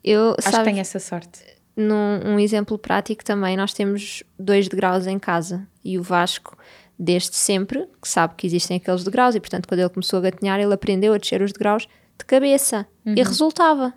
Eu, 0.03 0.31
Acho 0.37 0.43
sabes, 0.43 0.59
que 0.59 0.65
tenho 0.65 0.79
essa 0.79 0.99
sorte. 0.99 1.39
num 1.75 2.33
um 2.33 2.39
exemplo 2.39 2.77
prático 2.77 3.23
também, 3.23 3.57
nós 3.57 3.73
temos 3.73 4.23
dois 4.39 4.67
degraus 4.67 5.05
em 5.05 5.19
casa 5.19 5.67
e 5.83 5.97
o 5.99 6.03
Vasco, 6.03 6.57
desde 6.97 7.35
sempre, 7.35 7.87
que 8.01 8.07
sabe 8.07 8.35
que 8.35 8.47
existem 8.47 8.77
aqueles 8.77 9.03
degraus 9.03 9.35
e, 9.35 9.39
portanto, 9.39 9.67
quando 9.67 9.81
ele 9.81 9.89
começou 9.89 10.19
a 10.19 10.21
gatinhar, 10.21 10.59
ele 10.59 10.73
aprendeu 10.73 11.13
a 11.13 11.17
descer 11.17 11.41
os 11.41 11.51
degraus 11.51 11.87
de 12.23 12.27
cabeça 12.27 12.87
e 13.05 13.21
resultava. 13.21 13.93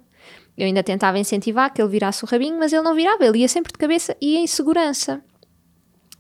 Eu 0.57 0.67
ainda 0.67 0.83
tentava 0.83 1.19
incentivar 1.19 1.73
que 1.73 1.81
ele 1.81 1.91
virasse 1.91 2.25
o 2.25 2.27
rabinho, 2.27 2.59
mas 2.59 2.73
ele 2.73 2.83
não 2.83 2.95
virava, 2.95 3.25
ele 3.25 3.39
ia 3.39 3.49
sempre 3.49 3.73
de 3.73 3.79
cabeça 3.79 4.17
e 4.21 4.37
em 4.37 4.47
segurança. 4.47 5.23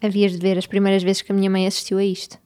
Havias 0.02 0.32
de 0.32 0.38
ver 0.38 0.58
as 0.58 0.66
primeiras 0.66 1.02
vezes 1.02 1.22
que 1.22 1.32
a 1.32 1.34
minha 1.34 1.50
mãe 1.50 1.66
assistiu 1.66 1.98
a 1.98 2.04
isto. 2.04 2.38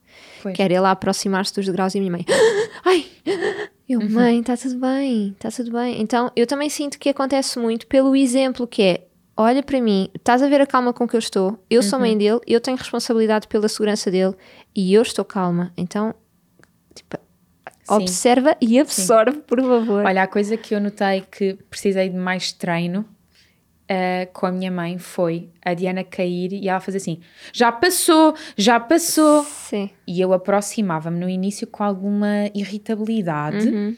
Pois. 0.42 0.54
Que 0.54 0.62
era 0.62 0.72
ele 0.72 0.86
a 0.86 0.92
aproximar-se 0.92 1.54
dos 1.54 1.66
degraus 1.66 1.94
e 1.94 1.98
a 1.98 2.00
minha 2.00 2.12
mãe, 2.12 2.24
ai, 2.84 3.06
eu, 3.88 4.00
mãe, 4.08 4.40
está 4.40 4.56
tudo 4.56 4.78
bem, 4.78 5.30
está 5.30 5.50
tudo 5.50 5.72
bem. 5.72 6.00
Então, 6.00 6.30
eu 6.36 6.46
também 6.46 6.70
sinto 6.70 6.98
que 6.98 7.08
acontece 7.08 7.58
muito 7.58 7.86
pelo 7.86 8.14
exemplo 8.14 8.66
que 8.66 8.82
é, 8.82 9.06
olha 9.36 9.62
para 9.62 9.80
mim, 9.80 10.08
estás 10.14 10.42
a 10.42 10.48
ver 10.48 10.60
a 10.60 10.66
calma 10.66 10.92
com 10.92 11.08
que 11.08 11.16
eu 11.16 11.18
estou, 11.18 11.58
eu 11.68 11.82
sou 11.82 11.98
mãe 11.98 12.16
dele, 12.16 12.40
eu 12.46 12.60
tenho 12.60 12.76
responsabilidade 12.76 13.48
pela 13.48 13.68
segurança 13.68 14.10
dele 14.10 14.34
e 14.74 14.94
eu 14.94 15.02
estou 15.02 15.24
calma. 15.24 15.72
Então, 15.76 16.14
tipo. 16.94 17.18
Observa 17.96 18.56
e 18.60 18.78
absorve, 18.78 19.38
por 19.40 19.60
favor. 19.60 20.04
Olha, 20.04 20.22
a 20.22 20.26
coisa 20.26 20.56
que 20.56 20.74
eu 20.74 20.80
notei 20.80 21.22
que 21.30 21.54
precisei 21.68 22.08
de 22.08 22.16
mais 22.16 22.52
treino 22.52 23.00
uh, 23.90 24.32
com 24.32 24.46
a 24.46 24.52
minha 24.52 24.70
mãe 24.70 24.98
foi 24.98 25.48
a 25.64 25.74
Diana 25.74 26.04
cair 26.04 26.52
e 26.52 26.68
ela 26.68 26.80
fazer 26.80 26.98
assim: 26.98 27.20
já 27.52 27.70
passou, 27.72 28.34
já 28.56 28.78
passou. 28.80 29.44
Sim. 29.44 29.90
E 30.06 30.20
eu 30.20 30.32
aproximava-me 30.32 31.18
no 31.18 31.28
início 31.28 31.66
com 31.66 31.82
alguma 31.84 32.50
irritabilidade, 32.54 33.68
Uhum. 33.68 33.96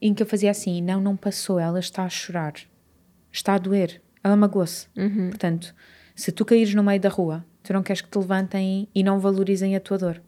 em 0.00 0.14
que 0.14 0.22
eu 0.22 0.26
fazia 0.26 0.50
assim: 0.50 0.80
não, 0.82 1.00
não 1.00 1.16
passou, 1.16 1.58
ela 1.58 1.78
está 1.78 2.04
a 2.04 2.08
chorar, 2.08 2.54
está 3.30 3.54
a 3.54 3.58
doer, 3.58 4.00
ela 4.22 4.36
magoou-se. 4.36 4.86
Uhum. 4.96 5.28
Portanto, 5.30 5.74
se 6.14 6.30
tu 6.32 6.44
caíres 6.44 6.74
no 6.74 6.82
meio 6.82 7.00
da 7.00 7.08
rua, 7.08 7.44
tu 7.62 7.72
não 7.72 7.82
queres 7.82 8.02
que 8.02 8.08
te 8.10 8.18
levantem 8.18 8.88
e 8.94 9.02
não 9.02 9.18
valorizem 9.18 9.74
a 9.76 9.80
tua 9.80 9.98
dor. 9.98 10.22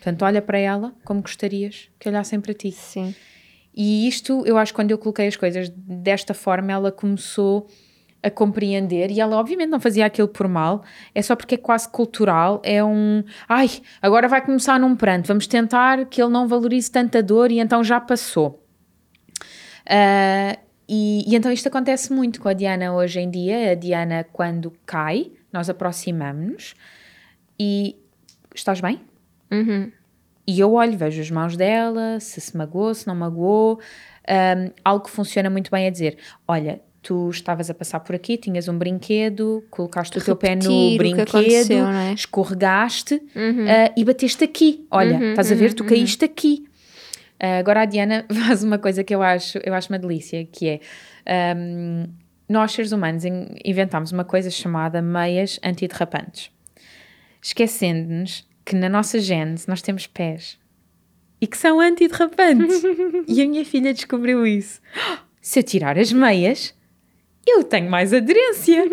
Portanto, 0.00 0.22
olha 0.22 0.40
para 0.40 0.58
ela 0.58 0.94
como 1.04 1.20
gostarias 1.20 1.90
que 1.98 2.08
olhassem 2.08 2.40
para 2.40 2.54
ti. 2.54 2.72
Sim. 2.72 3.14
E 3.74 4.08
isto, 4.08 4.42
eu 4.46 4.56
acho 4.56 4.72
que 4.72 4.76
quando 4.76 4.90
eu 4.90 4.98
coloquei 4.98 5.28
as 5.28 5.36
coisas 5.36 5.68
desta 5.68 6.32
forma, 6.32 6.72
ela 6.72 6.90
começou 6.90 7.68
a 8.22 8.30
compreender 8.30 9.10
e 9.10 9.20
ela 9.20 9.36
obviamente 9.36 9.68
não 9.68 9.78
fazia 9.78 10.06
aquilo 10.06 10.28
por 10.28 10.48
mal, 10.48 10.82
é 11.14 11.22
só 11.22 11.36
porque 11.36 11.54
é 11.54 11.58
quase 11.58 11.88
cultural, 11.88 12.60
é 12.64 12.82
um, 12.82 13.22
ai, 13.48 13.70
agora 14.00 14.26
vai 14.28 14.44
começar 14.44 14.78
num 14.78 14.94
pranto, 14.94 15.26
vamos 15.26 15.46
tentar 15.46 16.04
que 16.06 16.20
ele 16.20 16.30
não 16.30 16.46
valorize 16.46 16.90
tanta 16.90 17.22
dor 17.22 17.50
e 17.50 17.60
então 17.60 17.82
já 17.82 18.00
passou. 18.00 18.66
Ah, 19.88 20.58
e, 20.88 21.24
e 21.26 21.36
então 21.36 21.50
isto 21.52 21.68
acontece 21.68 22.12
muito 22.12 22.40
com 22.40 22.48
a 22.48 22.52
Diana 22.52 22.92
hoje 22.92 23.20
em 23.20 23.30
dia, 23.30 23.72
a 23.72 23.74
Diana 23.74 24.26
quando 24.32 24.72
cai, 24.84 25.30
nós 25.52 25.70
aproximamos-nos 25.70 26.74
e 27.58 27.96
estás 28.54 28.80
bem? 28.80 29.09
Uhum. 29.50 29.90
E 30.46 30.58
eu 30.58 30.72
olho, 30.72 30.96
vejo 30.96 31.20
as 31.20 31.30
mãos 31.30 31.56
dela, 31.56 32.18
se 32.20 32.40
se 32.40 32.56
magoou, 32.56 32.92
se 32.94 33.06
não 33.06 33.14
magoou. 33.14 33.78
Um, 34.28 34.70
algo 34.84 35.04
que 35.04 35.10
funciona 35.10 35.48
muito 35.50 35.70
bem 35.70 35.86
é 35.86 35.90
dizer: 35.90 36.16
Olha, 36.48 36.80
tu 37.02 37.30
estavas 37.30 37.70
a 37.70 37.74
passar 37.74 38.00
por 38.00 38.14
aqui, 38.14 38.36
tinhas 38.36 38.66
um 38.68 38.76
brinquedo, 38.76 39.64
colocaste 39.70 40.18
o 40.18 40.22
teu 40.24 40.36
pé 40.36 40.54
no 40.56 40.60
Repetir 40.90 40.98
brinquedo, 40.98 41.72
é? 41.74 42.12
escorregaste 42.14 43.14
Uhum. 43.34 43.64
ah, 43.68 43.92
e 43.96 44.04
bateste 44.04 44.44
aqui. 44.44 44.86
Olha, 44.90 45.16
Uhum, 45.18 45.30
estás 45.30 45.50
a 45.52 45.54
ver, 45.54 45.70
uhum, 45.70 45.76
tu 45.76 45.84
caíste 45.84 46.24
aqui. 46.24 46.64
Ah, 47.38 47.58
agora 47.58 47.82
a 47.82 47.84
Diana 47.86 48.24
faz 48.46 48.62
uma 48.64 48.78
coisa 48.78 49.02
que 49.04 49.14
eu 49.14 49.22
acho, 49.22 49.58
eu 49.64 49.72
acho 49.74 49.88
uma 49.92 49.98
delícia, 49.98 50.44
que 50.46 50.68
é. 51.26 51.54
um, 51.56 52.06
nós, 52.48 52.72
seres 52.72 52.90
humanos, 52.92 53.24
in- 53.24 53.54
inventámos 53.64 54.10
uma 54.10 54.24
coisa 54.24 54.50
chamada 54.50 55.00
meias 55.00 55.60
antiderrapantes 55.62 56.50
esquecendo-nos 57.42 58.46
que 58.64 58.74
na 58.76 58.88
nossa 58.88 59.18
gênese 59.18 59.68
nós 59.68 59.82
temos 59.82 60.06
pés 60.06 60.60
e 61.40 61.46
que 61.46 61.56
são 61.56 61.80
antiderrapantes. 61.80 62.82
e 63.26 63.42
a 63.42 63.46
minha 63.46 63.64
filha 63.64 63.94
descobriu 63.94 64.46
isso. 64.46 64.80
Se 65.40 65.60
eu 65.60 65.62
tirar 65.62 65.98
as 65.98 66.12
meias, 66.12 66.74
eu 67.46 67.64
tenho 67.64 67.90
mais 67.90 68.12
aderência. 68.12 68.84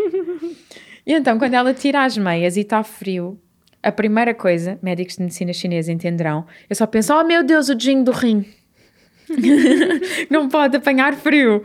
e 1.05 1.13
então, 1.13 1.37
quando 1.37 1.53
ela 1.53 1.73
tira 1.73 2.05
as 2.05 2.17
meias 2.17 2.55
e 2.55 2.61
está 2.61 2.83
frio, 2.83 3.39
a 3.83 3.91
primeira 3.91 4.33
coisa, 4.33 4.79
médicos 4.81 5.17
de 5.17 5.23
medicina 5.23 5.53
chinesa 5.53 5.91
entenderão, 5.91 6.45
eu 6.69 6.75
só 6.75 6.87
penso: 6.87 7.13
oh 7.13 7.23
meu 7.23 7.43
Deus, 7.43 7.67
o 7.67 7.75
dedinho 7.75 8.03
do 8.03 8.11
rim. 8.11 8.45
Não 10.29 10.47
pode 10.47 10.77
apanhar 10.77 11.13
frio. 11.15 11.63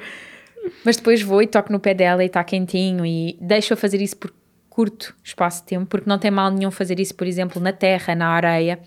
Mas 0.85 0.97
depois 0.97 1.23
vou 1.23 1.42
e 1.42 1.47
toco 1.47 1.73
no 1.73 1.80
pé 1.80 1.94
dela 1.94 2.23
e 2.23 2.26
está 2.26 2.42
quentinho 2.42 3.04
e 3.06 3.37
deixo-a 3.40 3.76
fazer 3.76 4.00
isso 4.00 4.16
por 4.16 4.32
curto 4.72 5.14
espaço 5.22 5.60
de 5.60 5.66
tempo, 5.66 5.84
porque 5.84 6.08
não 6.08 6.18
tem 6.18 6.30
mal 6.30 6.50
nenhum 6.50 6.70
fazer 6.70 6.98
isso, 6.98 7.14
por 7.14 7.26
exemplo, 7.26 7.60
na 7.60 7.74
terra, 7.74 8.14
na 8.14 8.28
areia, 8.28 8.78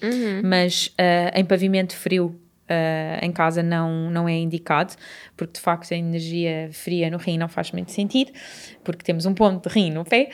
mas 0.43 0.91
ah, 0.97 1.39
em 1.39 1.45
pavimento 1.45 1.95
frio. 1.95 2.35
ah, 2.67 3.19
em 3.21 3.31
casa 3.31 3.61
não, 3.61 4.09
não 4.09 4.27
é 4.27 4.33
indicado, 4.33 4.95
porque 5.37 5.53
de 5.53 5.59
facto 5.59 5.93
a 5.93 5.95
energia 5.95 6.69
fria 6.71 7.11
no 7.11 7.17
rim 7.17 7.37
não 7.37 7.47
faz 7.47 7.71
muito 7.71 7.91
sentido, 7.91 8.31
porque 8.83 9.03
temos 9.03 9.27
um 9.27 9.35
ponto 9.35 9.69
de 9.69 9.73
rim 9.75 9.91
no 9.91 10.03
pé, 10.03 10.31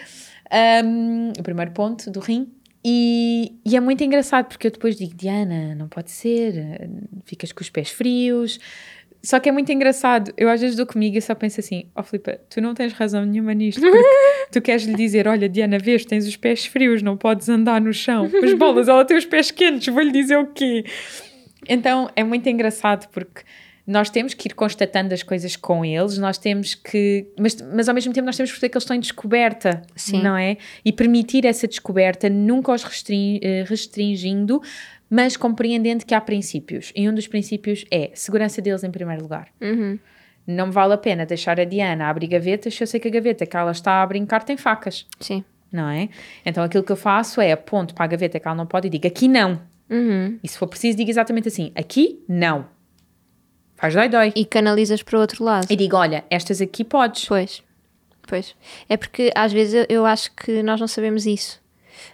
Ahm, 0.53 1.31
o 1.39 1.43
primeiro 1.43 1.71
ponto 1.71 2.09
do 2.11 2.19
rim, 2.19 2.47
e, 2.83 3.59
e 3.65 3.75
é 3.75 3.79
muito 3.79 4.03
engraçado 4.03 4.47
porque 4.47 4.67
eu 4.67 4.71
depois 4.71 4.95
digo, 4.97 5.13
Diana, 5.15 5.75
não 5.75 5.87
pode 5.87 6.11
ser, 6.11 6.57
eh, 6.57 6.89
ficas 7.25 7.51
com 7.51 7.61
os 7.61 7.69
pés 7.69 7.89
frios. 7.91 8.59
Só 9.23 9.39
que 9.39 9.49
é 9.49 9.51
muito 9.51 9.71
engraçado. 9.71 10.33
Eu 10.35 10.49
às 10.49 10.61
vezes 10.61 10.75
dou 10.75 10.85
comigo 10.85 11.17
e 11.17 11.21
só 11.21 11.35
penso 11.35 11.59
assim: 11.59 11.85
Ó 11.95 12.01
oh, 12.01 12.03
Filipe, 12.03 12.39
tu 12.49 12.59
não 12.59 12.73
tens 12.73 12.93
razão 12.93 13.25
nenhuma 13.25 13.53
nisto. 13.53 13.79
Porque 13.79 14.03
tu 14.51 14.61
queres 14.61 14.83
lhe 14.83 14.95
dizer: 14.95 15.27
Olha, 15.27 15.47
Diana, 15.47 15.77
vês, 15.77 16.05
tens 16.05 16.27
os 16.27 16.35
pés 16.35 16.65
frios, 16.65 17.01
não 17.01 17.15
podes 17.15 17.47
andar 17.47 17.79
no 17.79 17.93
chão. 17.93 18.29
Mas 18.41 18.53
bolas, 18.53 18.87
ela 18.87 19.05
tem 19.05 19.17
os 19.17 19.25
pés 19.25 19.51
quentes, 19.51 19.93
vou-lhe 19.93 20.11
dizer 20.11 20.37
o 20.37 20.47
quê? 20.47 20.85
Então 21.69 22.09
é 22.15 22.23
muito 22.23 22.49
engraçado 22.49 23.07
porque 23.11 23.43
nós 23.85 24.09
temos 24.09 24.33
que 24.33 24.47
ir 24.47 24.53
constatando 24.53 25.13
as 25.13 25.23
coisas 25.23 25.55
com 25.55 25.83
eles, 25.83 26.17
nós 26.17 26.37
temos 26.37 26.75
que. 26.75 27.27
Mas, 27.37 27.57
mas 27.73 27.89
ao 27.89 27.95
mesmo 27.95 28.13
tempo 28.13 28.25
nós 28.25 28.37
temos 28.37 28.49
que 28.49 28.55
perceber 28.55 28.69
que 28.69 28.77
eles 28.77 28.83
estão 28.83 28.95
em 28.95 28.99
descoberta, 28.99 29.81
Sim. 29.95 30.21
não 30.21 30.37
é? 30.37 30.57
E 30.85 30.91
permitir 30.91 31.45
essa 31.45 31.67
descoberta, 31.67 32.29
nunca 32.29 32.71
os 32.71 32.83
eh, 33.09 33.65
restringindo, 33.67 34.61
mas 35.11 35.35
compreendendo 35.35 36.05
que 36.05 36.15
há 36.15 36.21
princípios. 36.21 36.93
E 36.95 37.09
um 37.09 37.13
dos 37.13 37.27
princípios 37.27 37.83
é 37.91 38.11
segurança 38.13 38.61
deles 38.61 38.81
em 38.81 38.89
primeiro 38.89 39.21
lugar. 39.21 39.49
Uhum. 39.59 39.99
Não 40.47 40.67
me 40.67 40.71
vale 40.71 40.93
a 40.93 40.97
pena 40.97 41.25
deixar 41.25 41.59
a 41.59 41.65
Diana 41.65 42.05
a 42.05 42.09
abrir 42.09 42.27
gavetas 42.27 42.73
se 42.73 42.81
eu 42.81 42.87
sei 42.87 42.97
que 42.97 43.09
a 43.09 43.11
gaveta 43.11 43.45
que 43.45 43.57
ela 43.57 43.71
está 43.71 44.01
a 44.01 44.07
brincar 44.07 44.41
tem 44.43 44.55
facas, 44.55 45.05
Sim. 45.19 45.43
não 45.69 45.89
é? 45.89 46.07
Então 46.45 46.63
aquilo 46.63 46.81
que 46.81 46.93
eu 46.93 46.95
faço 46.95 47.41
é 47.41 47.51
aponto 47.51 47.93
para 47.93 48.05
a 48.05 48.07
gaveta 48.07 48.39
que 48.39 48.47
ela 48.47 48.55
não 48.55 48.65
pode 48.65 48.87
e 48.87 48.89
digo 48.89 49.05
aqui 49.05 49.27
não. 49.27 49.61
Uhum. 49.89 50.39
E 50.41 50.47
se 50.47 50.57
for 50.57 50.67
preciso, 50.67 50.97
digo 50.97 51.09
exatamente 51.09 51.49
assim: 51.49 51.73
aqui 51.75 52.23
não. 52.27 52.65
Faz 53.75 53.93
dói, 53.93 54.07
dói. 54.07 54.31
E 54.33 54.45
canalizas 54.45 55.03
para 55.03 55.17
o 55.17 55.21
outro 55.21 55.43
lado. 55.43 55.67
E 55.69 55.75
digo: 55.75 55.97
olha, 55.97 56.23
estas 56.29 56.61
aqui 56.61 56.85
podes. 56.85 57.25
Pois, 57.25 57.61
pois. 58.25 58.55
É 58.87 58.95
porque 58.95 59.29
às 59.35 59.51
vezes 59.51 59.73
eu, 59.73 59.85
eu 59.89 60.05
acho 60.05 60.31
que 60.33 60.63
nós 60.63 60.79
não 60.79 60.87
sabemos 60.87 61.25
isso. 61.25 61.61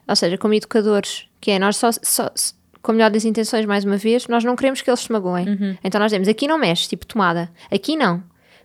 Ou 0.07 0.15
seja, 0.15 0.35
como 0.37 0.55
educadores, 0.55 1.27
que 1.39 1.51
é 1.51 1.59
nós 1.59 1.77
só, 1.77 1.91
só 1.91 2.31
com 2.81 2.91
a 2.91 2.93
melhor 2.95 3.09
das 3.11 3.25
intenções, 3.25 3.65
mais 3.65 3.83
uma 3.85 3.97
vez, 3.97 4.27
nós 4.27 4.43
não 4.43 4.55
queremos 4.55 4.81
que 4.81 4.89
eles 4.89 4.99
se 5.01 5.11
magoem. 5.11 5.47
Uhum. 5.47 5.77
Então 5.83 5.99
nós 5.99 6.11
dizemos, 6.11 6.27
aqui 6.27 6.47
não 6.47 6.57
mexe, 6.57 6.87
tipo 6.87 7.05
tomada, 7.05 7.49
aqui 7.71 7.95
não. 7.95 8.23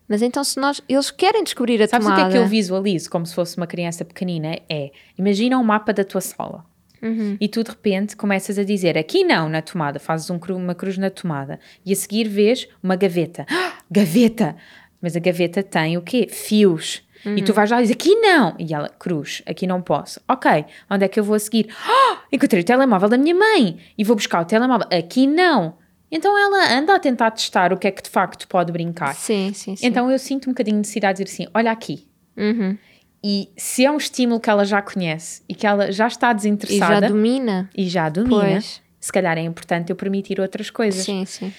Mas 0.09 0.21
então 0.23 0.42
se 0.45 0.59
nós, 0.61 0.81
eles 0.88 1.11
querem 1.11 1.42
descobrir 1.45 1.83
a 1.83 1.88
Sabes 1.88 2.07
o 2.07 2.11
tomada. 2.11 2.31
que 2.31 2.37
é 2.37 2.38
que 2.40 2.45
eu 2.45 2.49
visualizo 2.49 3.09
como 3.11 3.25
se 3.25 3.35
fosse 3.35 3.57
uma 3.57 3.66
criança 3.66 4.04
pequenina? 4.04 4.59
É, 4.69 4.90
imagina 5.19 5.59
um 5.59 5.64
mapa 5.64 5.92
da 5.92 6.04
tua 6.04 6.21
sala. 6.21 6.64
Uhum. 7.00 7.37
E 7.40 7.49
tu 7.49 7.64
de 7.64 7.71
repente 7.71 8.16
começas 8.16 8.59
a 8.59 8.64
dizer 8.64 8.97
aqui 8.97 9.25
não 9.25 9.49
na 9.49 9.61
tomada, 9.62 9.99
fazes 9.99 10.28
um 10.31 10.38
cru- 10.38 10.57
uma 10.57 10.75
cruz 10.75 10.97
na 10.99 11.11
tomada 11.11 11.59
e 11.85 11.92
a 11.92 11.97
seguir 11.97 12.28
vês 12.28 12.69
uma 12.83 12.95
gaveta. 12.95 13.45
Ah, 13.50 13.73
gaveta! 13.90 14.54
Mas 15.00 15.16
a 15.16 15.21
gaveta 15.21 15.62
tem 15.64 15.97
o 15.97 16.02
quê? 16.02 16.28
Fios. 16.31 17.02
E 17.24 17.28
Uhum. 17.28 17.44
tu 17.44 17.52
vais 17.52 17.70
lá 17.70 17.78
e 17.78 17.82
dizes 17.82 17.94
aqui 17.96 18.14
não! 18.16 18.54
E 18.58 18.72
ela, 18.74 18.88
cruz, 18.88 19.42
aqui 19.46 19.66
não 19.66 19.80
posso. 19.80 20.20
Ok, 20.28 20.64
onde 20.90 21.04
é 21.04 21.08
que 21.08 21.20
eu 21.20 21.24
vou 21.24 21.36
a 21.36 21.38
seguir? 21.38 21.68
Ah, 21.86 22.18
encontrei 22.32 22.62
o 22.62 22.64
telemóvel 22.64 23.08
da 23.08 23.16
minha 23.18 23.34
mãe 23.34 23.78
e 23.96 24.02
vou 24.04 24.16
buscar 24.16 24.40
o 24.42 24.44
telemóvel. 24.44 24.86
Aqui 24.96 25.26
não! 25.26 25.74
Então 26.10 26.36
ela 26.36 26.76
anda 26.76 26.94
a 26.94 26.98
tentar 26.98 27.30
testar 27.30 27.72
o 27.72 27.76
que 27.78 27.86
é 27.86 27.90
que 27.90 28.02
de 28.02 28.10
facto 28.10 28.46
pode 28.48 28.70
brincar. 28.72 29.14
Sim, 29.14 29.52
sim, 29.54 29.76
sim. 29.76 29.86
Então 29.86 30.10
eu 30.10 30.18
sinto 30.18 30.50
um 30.50 30.52
bocadinho 30.52 30.74
de 30.76 30.80
necessidade 30.80 31.18
de 31.18 31.24
dizer 31.24 31.42
assim: 31.44 31.50
olha 31.54 31.70
aqui. 31.70 32.06
Uhum. 32.36 32.76
E 33.24 33.48
se 33.56 33.84
é 33.84 33.90
um 33.90 33.96
estímulo 33.96 34.40
que 34.40 34.50
ela 34.50 34.64
já 34.64 34.82
conhece 34.82 35.42
e 35.48 35.54
que 35.54 35.64
ela 35.66 35.92
já 35.92 36.08
está 36.08 36.26
E 36.26 36.30
já 36.30 36.32
desinteressada 36.34 37.08
domina. 37.08 37.70
e 37.76 37.88
já 37.88 38.08
domina, 38.08 38.40
Pois. 38.40 38.82
se 38.98 39.12
calhar 39.12 39.38
é 39.38 39.42
importante 39.42 39.90
eu 39.90 39.96
permitir 39.96 40.40
outras 40.40 40.70
coisas. 40.70 41.04
Sim, 41.04 41.24
sim. 41.24 41.52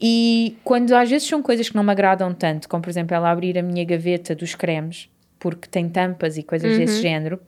E 0.00 0.56
quando 0.62 0.94
às 0.94 1.08
vezes 1.08 1.26
são 1.28 1.42
coisas 1.42 1.68
que 1.68 1.74
não 1.76 1.82
me 1.82 1.90
agradam 1.92 2.32
tanto, 2.34 2.68
como 2.68 2.82
por 2.82 2.90
exemplo 2.90 3.14
ela 3.14 3.30
abrir 3.30 3.58
a 3.58 3.62
minha 3.62 3.84
gaveta 3.84 4.34
dos 4.34 4.54
cremes, 4.54 5.08
porque 5.38 5.68
tem 5.68 5.88
tampas 5.88 6.36
e 6.36 6.42
coisas 6.42 6.72
Uhum. 6.72 6.78
desse 6.78 7.00
género, 7.00 7.40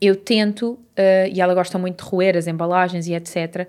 eu 0.00 0.14
tento, 0.16 0.72
uh, 0.72 0.80
e 1.32 1.40
ela 1.40 1.54
gosta 1.54 1.78
muito 1.78 2.02
de 2.02 2.10
roer 2.10 2.36
as 2.36 2.46
embalagens 2.46 3.06
e 3.06 3.14
etc. 3.14 3.66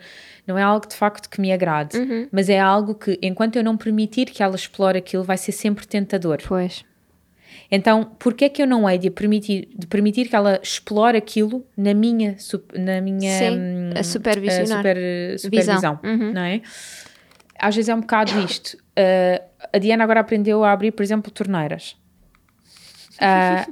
Não 0.47 0.57
é 0.57 0.63
algo 0.63 0.87
de 0.87 0.95
facto 0.95 1.29
que 1.29 1.39
me 1.41 1.51
agrade, 1.51 1.97
Uhum. 1.97 2.27
mas 2.31 2.49
é 2.49 2.59
algo 2.59 2.95
que, 2.95 3.17
enquanto 3.21 3.55
eu 3.57 3.63
não 3.63 3.75
permitir 3.77 4.25
que 4.27 4.41
ela 4.43 4.55
explore 4.55 4.97
aquilo, 4.97 5.23
vai 5.23 5.37
ser 5.37 5.51
sempre 5.51 5.85
tentador. 5.87 6.37
Pois. 6.47 6.85
Então, 7.69 8.03
porquê 8.19 8.45
é 8.45 8.49
que 8.49 8.61
eu 8.61 8.67
não 8.67 8.89
hei 8.89 8.97
de 8.97 9.09
permitir, 9.09 9.69
de 9.77 9.87
permitir 9.87 10.27
que 10.27 10.35
ela 10.35 10.59
explore 10.61 11.17
aquilo 11.17 11.65
na 11.77 11.93
minha, 11.93 12.35
na 12.77 12.99
minha 13.01 13.31
Sim, 13.37 13.57
hum, 13.57 13.89
a 13.95 14.03
supervisionar. 14.03 14.79
a 14.79 14.89
super- 14.89 15.39
supervisão, 15.39 15.99
Uhum. 16.03 16.33
não 16.33 16.41
é? 16.41 16.61
Às 17.61 17.75
vezes 17.75 17.89
é 17.89 17.95
um 17.95 18.01
bocado 18.01 18.39
isto. 18.39 18.75
Uh, 18.75 19.43
a 19.71 19.77
Diana 19.77 20.03
agora 20.03 20.19
aprendeu 20.19 20.63
a 20.63 20.71
abrir, 20.71 20.91
por 20.91 21.03
exemplo, 21.03 21.31
torneiras. 21.31 21.95
Uh, 23.13 23.71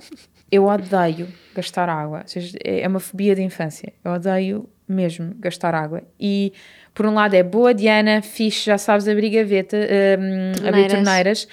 eu 0.52 0.66
odeio 0.66 1.28
gastar 1.56 1.90
água. 1.90 2.20
Ou 2.22 2.28
seja, 2.28 2.58
é 2.64 2.88
uma 2.88 3.00
fobia 3.00 3.36
de 3.36 3.42
infância. 3.42 3.92
Eu 4.04 4.12
odeio 4.12 4.70
mesmo 4.88 5.34
gastar 5.40 5.74
água. 5.74 6.04
E, 6.20 6.54
por 6.94 7.06
um 7.06 7.14
lado, 7.14 7.34
é 7.34 7.44
boa, 7.44 7.74
Diana, 7.74 8.22
fixe, 8.22 8.66
já 8.66 8.78
sabes 8.78 9.08
abrir 9.08 9.30
gaveta, 9.30 9.78
hum, 9.78 10.52
abrir 10.68 10.88
Torneiras. 10.88 10.92
torneiras. 10.92 11.48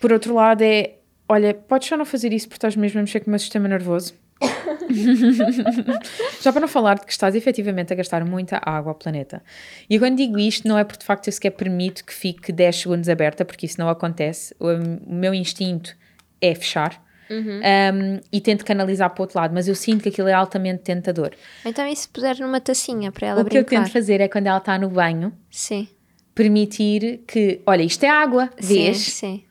Por 0.00 0.12
outro 0.12 0.34
lado, 0.34 0.62
é 0.62 0.94
olha, 1.28 1.52
podes 1.52 1.88
só 1.88 1.96
não 1.96 2.04
fazer 2.04 2.32
isso 2.32 2.48
porque 2.48 2.56
estás 2.56 2.74
mesmo 2.74 2.98
a 2.98 3.02
mexer 3.02 3.20
com 3.20 3.26
o 3.26 3.30
meu 3.30 3.38
sistema 3.38 3.68
nervoso. 3.68 4.14
Já 6.40 6.52
para 6.52 6.60
não 6.60 6.68
falar 6.68 6.98
de 6.98 7.06
que 7.06 7.12
estás 7.12 7.34
efetivamente 7.34 7.92
a 7.92 7.96
gastar 7.96 8.24
muita 8.24 8.60
água 8.64 8.92
ao 8.92 8.94
planeta. 8.94 9.42
E 9.88 9.98
quando 9.98 10.16
digo 10.16 10.38
isto, 10.38 10.66
não 10.66 10.78
é 10.78 10.84
porque 10.84 11.00
de 11.00 11.06
facto 11.06 11.26
eu 11.26 11.32
sequer 11.32 11.50
permito 11.50 12.04
que 12.04 12.14
fique 12.14 12.52
10 12.52 12.76
segundos 12.76 13.08
aberta, 13.08 13.44
porque 13.44 13.66
isso 13.66 13.80
não 13.80 13.88
acontece. 13.88 14.54
O, 14.58 14.66
meu 15.06 15.34
instinto 15.34 15.96
é 16.40 16.54
fechar 16.54 17.02
um, 17.30 18.20
e 18.32 18.40
tento 18.40 18.64
canalizar 18.64 19.10
para 19.10 19.20
o 19.20 19.24
outro 19.24 19.38
lado, 19.38 19.54
mas 19.54 19.68
eu 19.68 19.74
sinto 19.74 20.02
que 20.02 20.08
aquilo 20.08 20.28
é 20.28 20.32
altamente 20.32 20.82
tentador. 20.82 21.32
Então 21.64 21.86
e 21.86 21.94
se 21.94 22.08
puser 22.08 22.38
numa 22.40 22.60
tacinha 22.60 23.12
para 23.12 23.28
ela 23.28 23.42
o 23.42 23.44
que 23.44 23.58
eu 23.58 23.64
brincar? 23.64 23.82
tento 23.82 23.92
fazer 23.92 24.20
é 24.20 24.28
quando 24.28 24.46
ela 24.46 24.58
está 24.58 24.78
no 24.78 24.88
banho, 24.88 25.32
Sim. 25.50 25.88
permitir 26.34 27.22
que, 27.26 27.60
olha, 27.66 27.82
isto 27.82 28.04
é 28.04 28.08
água, 28.08 28.50
sim. 28.58 28.94
Sim. 28.94 29.44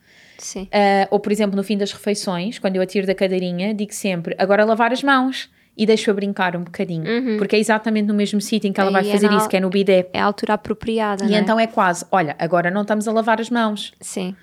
Uh, 0.64 1.08
ou, 1.12 1.20
por 1.20 1.32
exemplo, 1.32 1.56
no 1.56 1.64
fim 1.64 1.78
das 1.78 1.92
refeições, 1.92 2.60
quando 2.60 2.76
eu 2.76 2.82
atiro 2.82 3.06
da 3.08 3.16
cadeirinha, 3.16 3.74
digo 3.74 3.94
sempre: 3.94 4.36
agora 4.38 4.64
lavar 4.66 4.92
as 4.92 5.02
mãos 5.04 5.50
e 5.76 5.86
deixo-a 5.86 6.14
brincar 6.14 6.56
um 6.56 6.64
bocadinho. 6.64 7.38
Porque 7.38 7.56
é 7.56 7.60
exatamente 7.60 8.08
no 8.08 8.14
mesmo 8.14 8.42
sítio 8.42 8.68
em 8.68 8.74
que 8.74 8.80
ela 8.82 8.90
vai 8.92 9.04
Aí 9.04 9.10
é 9.10 9.12
fazer 9.14 9.30
na- 9.30 9.38
isso, 9.38 9.48
que 9.50 9.58
é 9.58 9.60
no 9.60 9.70
bidé. 9.70 10.10
É 10.12 10.20
a 10.20 10.26
altura 10.26 10.54
apropriada, 10.56 11.26
E 11.26 11.36
é? 11.36 11.38
então 11.40 11.60
é 11.60 11.68
quase: 11.68 12.06
olha, 12.12 12.36
agora 12.40 12.72
não 12.72 12.82
estamos 12.82 13.08
a 13.08 13.12
lavar 13.12 13.40
as 13.40 13.50
mãos. 13.50 13.94
Sim. 14.02 14.36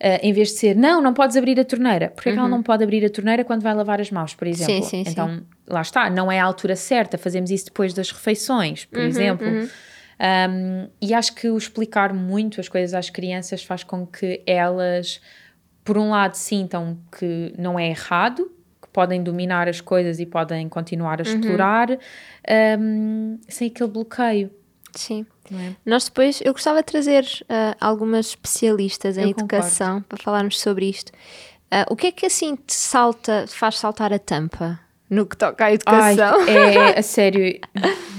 Uh, 0.00 0.18
em 0.20 0.32
vez 0.32 0.48
de 0.48 0.54
ser, 0.54 0.74
não, 0.74 1.00
não 1.00 1.14
podes 1.14 1.36
abrir 1.36 1.58
a 1.60 1.64
torneira. 1.64 2.08
Porquê 2.08 2.30
é 2.30 2.32
que 2.32 2.38
ela 2.38 2.48
não 2.48 2.60
pode 2.60 2.82
abrir 2.82 3.04
a 3.04 3.08
torneira 3.10 3.44
quando 3.44 3.62
vai 3.62 3.72
lavar 3.72 4.00
as 4.00 4.10
mãos, 4.10 4.34
por 4.34 4.48
exemplo? 4.48 4.74
Uhum. 4.74 4.82
sim, 4.82 5.04
sim. 5.04 5.10
então, 5.10 5.42
lá 5.64 5.80
está, 5.80 6.10
não 6.10 6.30
é 6.30 6.40
a 6.40 6.44
altura 6.44 6.74
certa, 6.74 7.16
fazemos 7.16 7.52
isso 7.52 7.66
depois 7.66 7.94
das 7.94 8.10
refeições, 8.10 8.82
Uhum, 8.82 8.88
por 8.90 9.00
exemplo. 9.00 9.46
Um, 10.22 10.88
e 11.00 11.12
acho 11.12 11.34
que 11.34 11.48
o 11.48 11.56
explicar 11.58 12.14
muito 12.14 12.60
as 12.60 12.68
coisas 12.68 12.94
às 12.94 13.10
crianças 13.10 13.64
faz 13.64 13.82
com 13.82 14.06
que 14.06 14.40
elas, 14.46 15.20
por 15.84 15.98
um 15.98 16.10
lado, 16.10 16.34
sintam 16.36 16.96
que 17.18 17.52
não 17.58 17.76
é 17.76 17.88
errado, 17.88 18.48
que 18.80 18.88
podem 18.92 19.20
dominar 19.20 19.68
as 19.68 19.80
coisas 19.80 20.20
e 20.20 20.26
podem 20.26 20.68
continuar 20.68 21.20
Uhum. 21.20 21.26
a 21.26 21.28
explorar, 21.28 21.88
um, 22.78 23.38
sem 23.48 23.68
aquele 23.68 23.90
bloqueio. 23.90 24.50
Sim. 24.94 25.26
É? 25.52 25.72
Nós 25.84 26.04
depois, 26.04 26.40
eu 26.44 26.52
gostava 26.52 26.78
de 26.80 26.84
trazer 26.86 27.26
ah, 27.48 27.74
algumas 27.80 28.26
especialistas 28.26 29.18
em 29.18 29.22
Eu 29.22 29.30
educação 29.30 30.02
para 30.02 30.22
falarmos 30.22 30.60
sobre 30.60 30.86
isto. 30.88 31.10
Ah, 31.70 31.86
o 31.90 31.96
que 31.96 32.06
é 32.08 32.12
que 32.12 32.26
assim 32.26 32.54
te 32.54 32.74
salta, 32.74 33.46
faz 33.48 33.78
saltar 33.78 34.12
a 34.12 34.18
tampa 34.18 34.78
no 35.12 35.26
que 35.26 35.36
toca 35.36 35.64
à 35.64 35.66
Ai, 35.68 35.74
educação? 35.74 36.48
é 36.48 36.96
a 36.98 37.02
sério. 37.02 37.60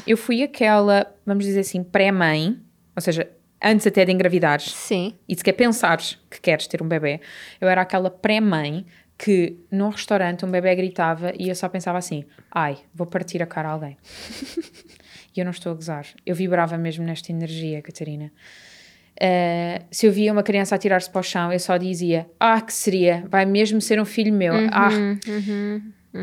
Eu 0.05 0.15
fui 0.15 0.43
aquela, 0.43 1.11
vamos 1.25 1.43
dizer 1.43 1.61
assim, 1.61 1.83
pré-mãe, 1.83 2.59
ou 2.95 3.01
seja, 3.01 3.27
antes 3.61 3.87
até 3.87 4.05
de 4.05 4.11
engravidares 4.11 4.71
Sim. 4.71 5.15
e 5.27 5.35
sequer 5.35 5.53
pensares 5.53 6.19
que 6.29 6.39
queres 6.39 6.67
ter 6.67 6.83
um 6.83 6.87
bebê, 6.87 7.19
eu 7.59 7.67
era 7.67 7.81
aquela 7.81 8.11
pré-mãe 8.11 8.85
que 9.17 9.57
num 9.71 9.89
restaurante 9.89 10.45
um 10.45 10.51
bebê 10.51 10.75
gritava 10.75 11.33
e 11.39 11.49
eu 11.49 11.55
só 11.55 11.67
pensava 11.67 11.97
assim: 11.97 12.25
ai, 12.51 12.77
vou 12.93 13.07
partir 13.07 13.41
a 13.41 13.45
cara 13.47 13.69
a 13.69 13.71
alguém. 13.71 13.97
e 15.35 15.39
eu 15.39 15.45
não 15.45 15.51
estou 15.51 15.71
a 15.71 15.75
gozar. 15.75 16.05
Eu 16.25 16.35
vibrava 16.35 16.77
mesmo 16.77 17.03
nesta 17.05 17.31
energia, 17.31 17.81
Catarina. 17.81 18.31
Uh, 19.15 19.83
se 19.91 20.07
eu 20.07 20.11
via 20.11 20.31
uma 20.33 20.41
criança 20.43 20.75
a 20.75 20.77
tirar-se 20.77 21.09
para 21.09 21.19
o 21.21 21.23
chão, 21.23 21.51
eu 21.51 21.59
só 21.59 21.77
dizia: 21.77 22.27
Ah, 22.39 22.59
que 22.61 22.73
seria, 22.73 23.23
vai 23.29 23.45
mesmo 23.45 23.79
ser 23.79 23.99
um 23.99 24.05
filho 24.05 24.33
meu. 24.33 24.53
Ah, 24.71 24.89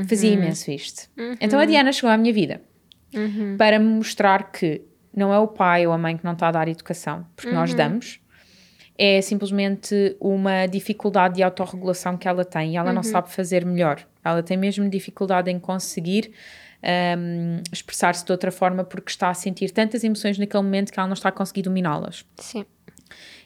fazia 0.09 0.33
imenso 0.33 0.71
isto. 0.71 1.09
Então 1.41 1.59
a 1.59 1.65
Diana 1.65 1.93
chegou 1.93 2.11
à 2.11 2.17
minha 2.17 2.33
vida 2.33 2.63
para 3.59 3.79
me 3.79 3.87
mostrar 3.87 4.53
que 4.53 4.83
não 5.15 5.33
é 5.33 5.39
o 5.39 5.49
pai 5.49 5.87
ou 5.87 5.93
a 5.93 5.99
mãe 5.99 6.17
que 6.17 6.25
não 6.25 6.33
está 6.33 6.49
a 6.49 6.53
dar 6.53 6.69
educação, 6.69 7.27
porque 7.35 7.51
nós 7.51 7.75
damos, 7.75 8.21
é 8.97 9.21
simplesmente 9.21 10.17
uma 10.21 10.67
dificuldade 10.67 11.37
de 11.37 11.43
autorregulação 11.43 12.17
que 12.17 12.29
ela 12.29 12.45
tem 12.45 12.75
e 12.75 12.77
ela 12.77 12.93
não 12.93 13.03
sabe 13.03 13.31
fazer 13.33 13.65
melhor. 13.65 14.07
Ela 14.25 14.43
tem 14.43 14.57
mesmo 14.57 14.89
dificuldade 14.89 15.51
em 15.51 15.59
conseguir 15.59 16.33
um, 17.19 17.63
expressar-se 17.73 18.25
de 18.25 18.33
outra 18.33 18.51
forma 18.51 18.85
porque 18.85 19.11
está 19.11 19.31
a 19.31 19.35
sentir 19.35 19.71
tantas 19.71 20.05
emoções 20.05 20.39
naquele 20.39 20.63
momento 20.63 20.93
que 20.93 20.99
ela 20.99 21.09
não 21.09 21.15
está 21.15 21.31
a 21.31 21.33
conseguir 21.33 21.63
dominá-las. 21.63 22.25
Sim. 22.37 22.65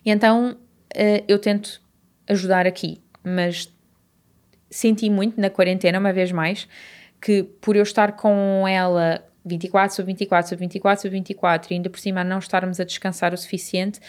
E 0.04 0.10
então 0.10 0.56
eh, 0.94 1.24
eu 1.26 1.38
tento 1.38 1.80
ajudar 2.28 2.66
aqui, 2.66 3.00
mas 3.22 3.72
senti 4.74 5.08
muito 5.08 5.40
na 5.40 5.48
quarentena, 5.48 6.00
uma 6.00 6.12
vez 6.12 6.32
mais, 6.32 6.66
que 7.20 7.44
por 7.60 7.76
eu 7.76 7.82
estar 7.84 8.12
com 8.12 8.66
ela 8.66 9.24
24 9.44 9.94
sobre 9.94 10.12
24 10.12 10.48
sobre 10.48 10.64
24 10.64 11.02
sobre 11.02 11.16
24 11.18 11.72
e 11.72 11.74
ainda 11.76 11.88
por 11.88 12.00
cima 12.00 12.24
não 12.24 12.38
estarmos 12.38 12.80
a 12.80 12.84
descansar 12.84 13.32
o 13.32 13.36
suficiente, 13.36 14.00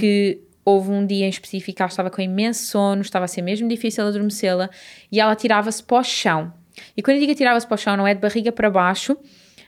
que 0.00 0.40
houve 0.64 0.90
um 0.90 1.04
dia 1.04 1.26
em 1.26 1.28
específico 1.28 1.82
ela 1.82 1.90
estava 1.90 2.10
com 2.10 2.22
imenso 2.22 2.64
sono, 2.64 3.02
estava 3.02 3.26
a 3.26 3.28
ser 3.28 3.42
mesmo 3.42 3.68
difícil 3.68 4.06
adormecê-la 4.06 4.70
e 5.12 5.20
ela 5.20 5.36
tirava-se 5.36 5.82
para 5.82 5.98
o 5.98 6.02
chão. 6.02 6.52
E 6.96 7.02
quando 7.02 7.16
eu 7.16 7.20
digo 7.20 7.34
tirava-se 7.34 7.66
para 7.66 7.74
o 7.74 7.78
chão, 7.78 7.96
não 7.96 8.06
é 8.06 8.14
de 8.14 8.20
barriga 8.20 8.50
para 8.50 8.70
baixo, 8.70 9.18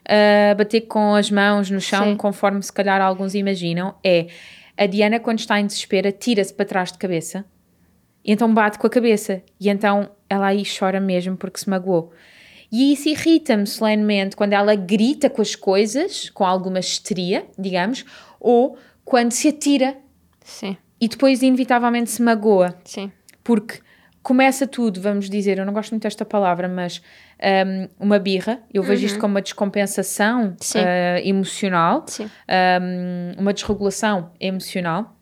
a 0.07 0.55
bater 0.55 0.83
com 0.83 1.15
as 1.15 1.31
mãos 1.31 1.71
no 1.71 1.81
chão, 1.81 2.05
Sim. 2.05 2.17
conforme 2.17 2.63
se 2.63 2.73
calhar 2.73 3.03
alguns 3.03 3.35
imaginam, 3.35 3.95
é 4.03 4.29
a 4.79 4.87
Diana, 4.87 5.21
quando 5.21 5.41
está 5.41 5.61
em 5.61 5.67
desespero, 5.67 6.11
tira-se 6.11 6.55
para 6.55 6.65
trás 6.65 6.91
de 6.91 6.97
cabeça 6.97 7.45
e 8.25 8.33
então 8.33 8.53
bate 8.53 8.79
com 8.79 8.87
a 8.87 8.91
cabeça. 8.91 9.43
E 9.59 9.69
então 9.71 10.11
ela 10.29 10.49
aí 10.49 10.63
chora 10.65 11.01
mesmo 11.01 11.37
porque 11.37 11.59
se 11.61 11.69
magoou. 11.69 12.13
E 12.71 12.93
isso 12.93 13.09
irrita-me 13.09 13.67
solenemente 13.67 14.37
quando 14.37 14.53
ela 14.53 14.75
grita 14.75 15.31
com 15.31 15.41
as 15.41 15.55
coisas, 15.55 16.29
com 16.31 16.45
alguma 16.45 16.79
histeria, 16.79 17.47
digamos, 17.59 18.05
ou 18.39 18.77
quando 19.05 19.33
se 19.33 19.49
atira 19.49 19.97
Sim. 20.45 20.77
e 21.01 21.09
depois 21.09 21.43
inevitavelmente 21.43 22.11
se 22.11 22.23
magoa. 22.23 22.79
Sim. 22.85 23.11
Porque 23.43 23.81
começa 24.23 24.67
tudo, 24.67 25.01
vamos 25.01 25.31
dizer, 25.31 25.59
eu 25.59 25.65
não 25.65 25.73
gosto 25.73 25.93
muito 25.93 26.03
desta 26.03 26.27
palavra, 26.27 26.69
mas 26.69 27.01
um, 27.67 27.89
uma 27.99 28.19
birra, 28.19 28.61
eu 28.73 28.83
vejo 28.83 29.07
isto 29.07 29.19
como 29.19 29.35
uma 29.35 29.41
descompensação 29.41 30.51
uh, 30.51 31.19
emocional, 31.25 32.05
Sim. 32.07 32.29
um, 32.47 33.41
uma 33.41 33.55
desregulação 33.55 34.31
emocional, 34.39 35.17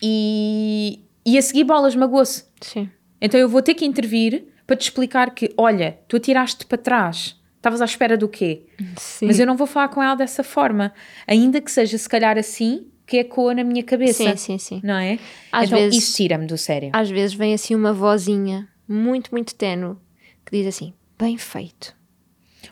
e, 0.00 1.04
e 1.26 1.36
a 1.36 1.42
seguir 1.42 1.64
bolas 1.64 1.96
magoou-se. 1.96 2.44
Sim. 2.60 2.88
Então 3.24 3.40
eu 3.40 3.48
vou 3.48 3.62
ter 3.62 3.72
que 3.72 3.86
intervir 3.86 4.44
para 4.66 4.76
te 4.76 4.82
explicar 4.82 5.30
que, 5.34 5.50
olha, 5.56 5.98
tu 6.06 6.16
atiraste 6.16 6.66
para 6.66 6.76
trás, 6.76 7.40
estavas 7.56 7.80
à 7.80 7.86
espera 7.86 8.18
do 8.18 8.28
quê? 8.28 8.66
Sim. 8.98 9.26
Mas 9.26 9.38
eu 9.38 9.46
não 9.46 9.56
vou 9.56 9.66
falar 9.66 9.88
com 9.88 10.02
ela 10.02 10.14
dessa 10.14 10.44
forma, 10.44 10.92
ainda 11.26 11.58
que 11.60 11.70
seja 11.72 11.96
se 11.96 12.06
calhar 12.08 12.36
assim 12.36 12.86
que 13.06 13.16
ecoa 13.16 13.54
na 13.54 13.64
minha 13.64 13.82
cabeça. 13.82 14.22
Sim, 14.24 14.36
sim, 14.36 14.58
sim. 14.58 14.80
Não 14.84 14.96
é? 14.98 15.18
Às 15.50 15.68
então 15.68 15.78
vezes- 15.78 16.04
isso 16.04 16.16
tira-me 16.18 16.46
do 16.46 16.58
sério. 16.58 16.90
Às 16.92 17.08
vezes 17.08 17.34
vem 17.34 17.54
assim 17.54 17.74
uma 17.74 17.94
vozinha 17.94 18.68
muito, 18.86 19.30
muito 19.32 19.54
tenue 19.54 19.96
que 20.44 20.56
diz 20.56 20.66
assim: 20.66 20.92
bem 21.18 21.38
feito. 21.38 21.94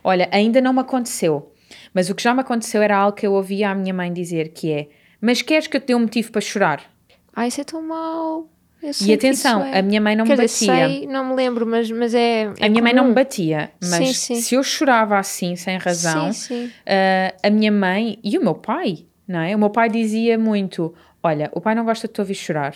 Olha, 0.05 0.29
ainda 0.31 0.61
não 0.61 0.75
me 0.75 0.81
aconteceu, 0.81 1.55
mas 1.95 2.11
o 2.11 2.15
que 2.15 2.23
já 2.23 2.35
me 2.35 2.41
aconteceu 2.41 2.83
era 2.83 2.97
algo 2.97 3.17
que 3.17 3.27
eu 3.27 3.33
ouvia 3.33 3.71
a 3.71 3.75
minha 3.75 3.95
mãe 3.95 4.13
dizer, 4.13 4.49
que 4.53 4.71
é, 4.71 4.89
mas 5.19 5.41
queres 5.41 5.67
que 5.67 5.77
eu 5.77 5.81
te 5.81 5.87
dê 5.89 5.95
um 5.95 6.01
motivo 6.01 6.31
para 6.31 6.41
chorar? 6.43 6.93
Ai, 7.35 7.49
isso 7.49 7.61
é 7.61 7.65
tão 7.65 7.81
mau. 7.81 8.51
E 9.05 9.13
atenção, 9.13 9.65
é. 9.65 9.79
a 9.79 9.83
minha 9.83 10.01
mãe 10.01 10.17
não 10.17 10.25
Quer 10.25 10.37
me 10.37 10.43
batia. 10.43 10.89
sei, 10.89 11.07
não 11.07 11.25
me 11.29 11.35
lembro, 11.37 11.65
mas, 11.67 11.91
mas 11.91 12.15
é. 12.15 12.53
é 12.59 12.67
a 12.67 12.69
minha 12.69 12.83
mãe 12.83 12.93
não 12.93 13.05
me 13.05 13.11
comum. 13.11 13.15
batia, 13.15 13.71
mas 13.81 14.19
Sim, 14.19 14.35
sim. 14.35 14.41
se 14.41 14.55
eu 14.57 14.63
chorava 14.63 15.19
assim, 15.19 15.55
sem 15.55 15.79
razão, 15.79 16.33
Sim, 16.33 16.71
ah, 16.87 17.35
a 17.43 17.51
minha 17.51 17.71
mãe 17.71 18.19
e 18.25 18.37
o 18.37 18.43
meu 18.43 18.55
pai, 18.55 19.07
não 19.27 19.41
é? 19.41 19.55
O 19.55 19.59
meu 19.59 19.71
pai 19.71 19.89
dizia 19.89 20.37
muito: 20.37 20.93
Olha, 21.23 21.49
o 21.55 21.61
pai 21.61 21.75
não 21.75 21.85
gosta 21.85 22.09
de 22.09 22.15
te 22.15 22.21
ouvir 22.21 22.35
chorar. 22.35 22.75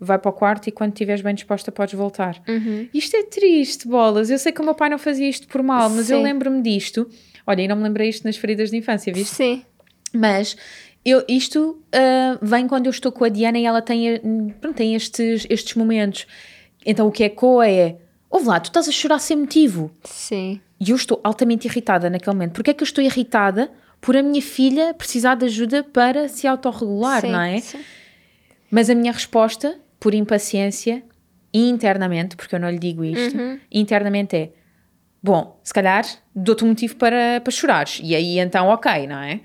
Vai 0.00 0.18
para 0.18 0.28
o 0.28 0.32
quarto 0.32 0.66
e 0.66 0.72
quando 0.72 0.92
estiveres 0.92 1.22
bem 1.22 1.34
disposta 1.34 1.70
podes 1.70 1.94
voltar. 1.94 2.42
Uhum. 2.48 2.88
Isto 2.92 3.16
é 3.16 3.22
triste, 3.22 3.86
bolas. 3.86 4.28
Eu 4.28 4.38
sei 4.38 4.50
que 4.50 4.60
o 4.60 4.64
meu 4.64 4.74
pai 4.74 4.88
não 4.90 4.98
fazia 4.98 5.28
isto 5.28 5.46
por 5.46 5.62
mal, 5.62 5.88
mas 5.88 6.10
eu 6.10 6.20
lembro-me 6.20 6.60
disto. 6.60 7.08
Olha, 7.46 7.62
e 7.62 7.68
não 7.68 7.76
me 7.76 7.84
lembrei 7.84 8.08
isto 8.08 8.24
nas 8.24 8.36
feridas 8.36 8.70
de 8.70 8.76
infância, 8.76 9.12
viste? 9.12 9.36
Sim. 9.36 9.62
Mas 10.12 10.56
eu, 11.04 11.24
isto 11.28 11.82
uh, 11.94 12.38
vem 12.40 12.66
quando 12.66 12.86
eu 12.86 12.90
estou 12.90 13.12
com 13.12 13.24
a 13.24 13.28
Diana 13.28 13.58
e 13.58 13.64
ela 13.66 13.82
tem, 13.82 14.18
pronto, 14.60 14.74
tem 14.76 14.94
estes, 14.94 15.46
estes 15.50 15.74
momentos. 15.74 16.26
Então 16.86 17.06
o 17.06 17.12
que 17.12 17.24
ecoa 17.24 17.68
é: 17.68 17.96
ouve 18.30 18.46
lá, 18.46 18.58
tu 18.60 18.66
estás 18.66 18.88
a 18.88 18.92
chorar 18.92 19.18
sem 19.18 19.36
motivo. 19.36 19.90
Sim. 20.04 20.60
E 20.80 20.90
eu 20.90 20.96
estou 20.96 21.20
altamente 21.22 21.66
irritada 21.68 22.08
naquele 22.10 22.34
momento. 22.34 22.52
Porquê 22.52 22.70
é 22.70 22.74
que 22.74 22.82
eu 22.82 22.86
estou 22.86 23.02
irritada? 23.04 23.70
Por 24.00 24.16
a 24.16 24.22
minha 24.22 24.42
filha 24.42 24.92
precisar 24.92 25.34
de 25.34 25.46
ajuda 25.46 25.82
para 25.82 26.28
se 26.28 26.46
autorregular, 26.46 27.22
sim, 27.22 27.30
não 27.30 27.40
é? 27.40 27.60
Sim. 27.60 27.80
Mas 28.70 28.90
a 28.90 28.94
minha 28.94 29.12
resposta, 29.12 29.78
por 29.98 30.12
impaciência, 30.14 31.02
internamente, 31.52 32.36
porque 32.36 32.54
eu 32.54 32.60
não 32.60 32.68
lhe 32.68 32.78
digo 32.78 33.04
isto, 33.04 33.38
Uhum. 33.38 33.58
internamente 33.70 34.36
é: 34.36 34.50
bom, 35.22 35.58
se 35.62 35.72
calhar 35.72 36.04
dou-te 36.34 36.64
um 36.64 36.68
motivo 36.68 36.96
para, 36.96 37.40
para 37.42 37.50
chorares. 37.50 38.00
E 38.02 38.14
aí 38.14 38.38
então, 38.38 38.66
ok, 38.68 39.06
não 39.06 39.18
é? 39.18 39.40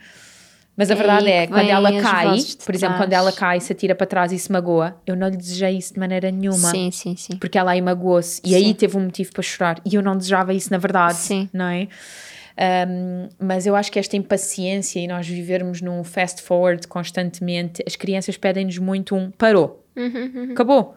Mas 0.79 0.89
a 0.89 0.95
verdade 0.95 1.27
aí 1.27 1.33
é, 1.33 1.47
quando 1.47 1.67
ela 1.67 2.01
cai, 2.01 2.37
por 2.65 2.73
exemplo, 2.73 2.95
quando 2.95 3.11
ela 3.11 3.33
cai, 3.33 3.59
se 3.59 3.73
atira 3.73 3.93
para 3.93 4.07
trás 4.07 4.31
e 4.31 4.39
se 4.39 4.49
magoa, 4.49 4.95
eu 5.05 5.13
não 5.13 5.27
lhe 5.27 5.35
desejei 5.35 5.77
isso 5.77 5.93
de 5.93 5.99
maneira 5.99 6.31
nenhuma. 6.31 6.71
Sim, 6.71 6.89
sim, 6.89 7.17
sim. 7.17 7.35
Porque 7.35 7.57
ela 7.57 7.71
aí 7.71 7.81
magoou-se 7.81 8.41
e 8.45 8.55
aí 8.55 8.63
Sim. 8.63 8.73
teve 8.75 8.95
um 8.95 9.01
motivo 9.01 9.33
para 9.33 9.43
chorar. 9.43 9.81
E 9.85 9.95
eu 9.95 10.01
não 10.01 10.15
desejava 10.15 10.53
isso, 10.53 10.71
na 10.71 10.77
verdade. 10.77 11.17
Sim. 11.17 11.49
Não 11.51 11.65
é? 11.65 11.89
Um, 12.87 13.27
mas 13.37 13.67
eu 13.67 13.75
acho 13.75 13.91
que 13.91 13.99
esta 13.99 14.15
impaciência 14.15 15.01
e 15.01 15.07
nós 15.07 15.27
vivermos 15.27 15.81
num 15.81 16.01
fast 16.01 16.41
forward 16.41 16.87
constantemente, 16.87 17.83
as 17.85 17.97
crianças 17.97 18.37
pedem-nos 18.37 18.77
muito 18.77 19.17
um 19.17 19.31
parou, 19.31 19.85
acabou. 20.49 20.95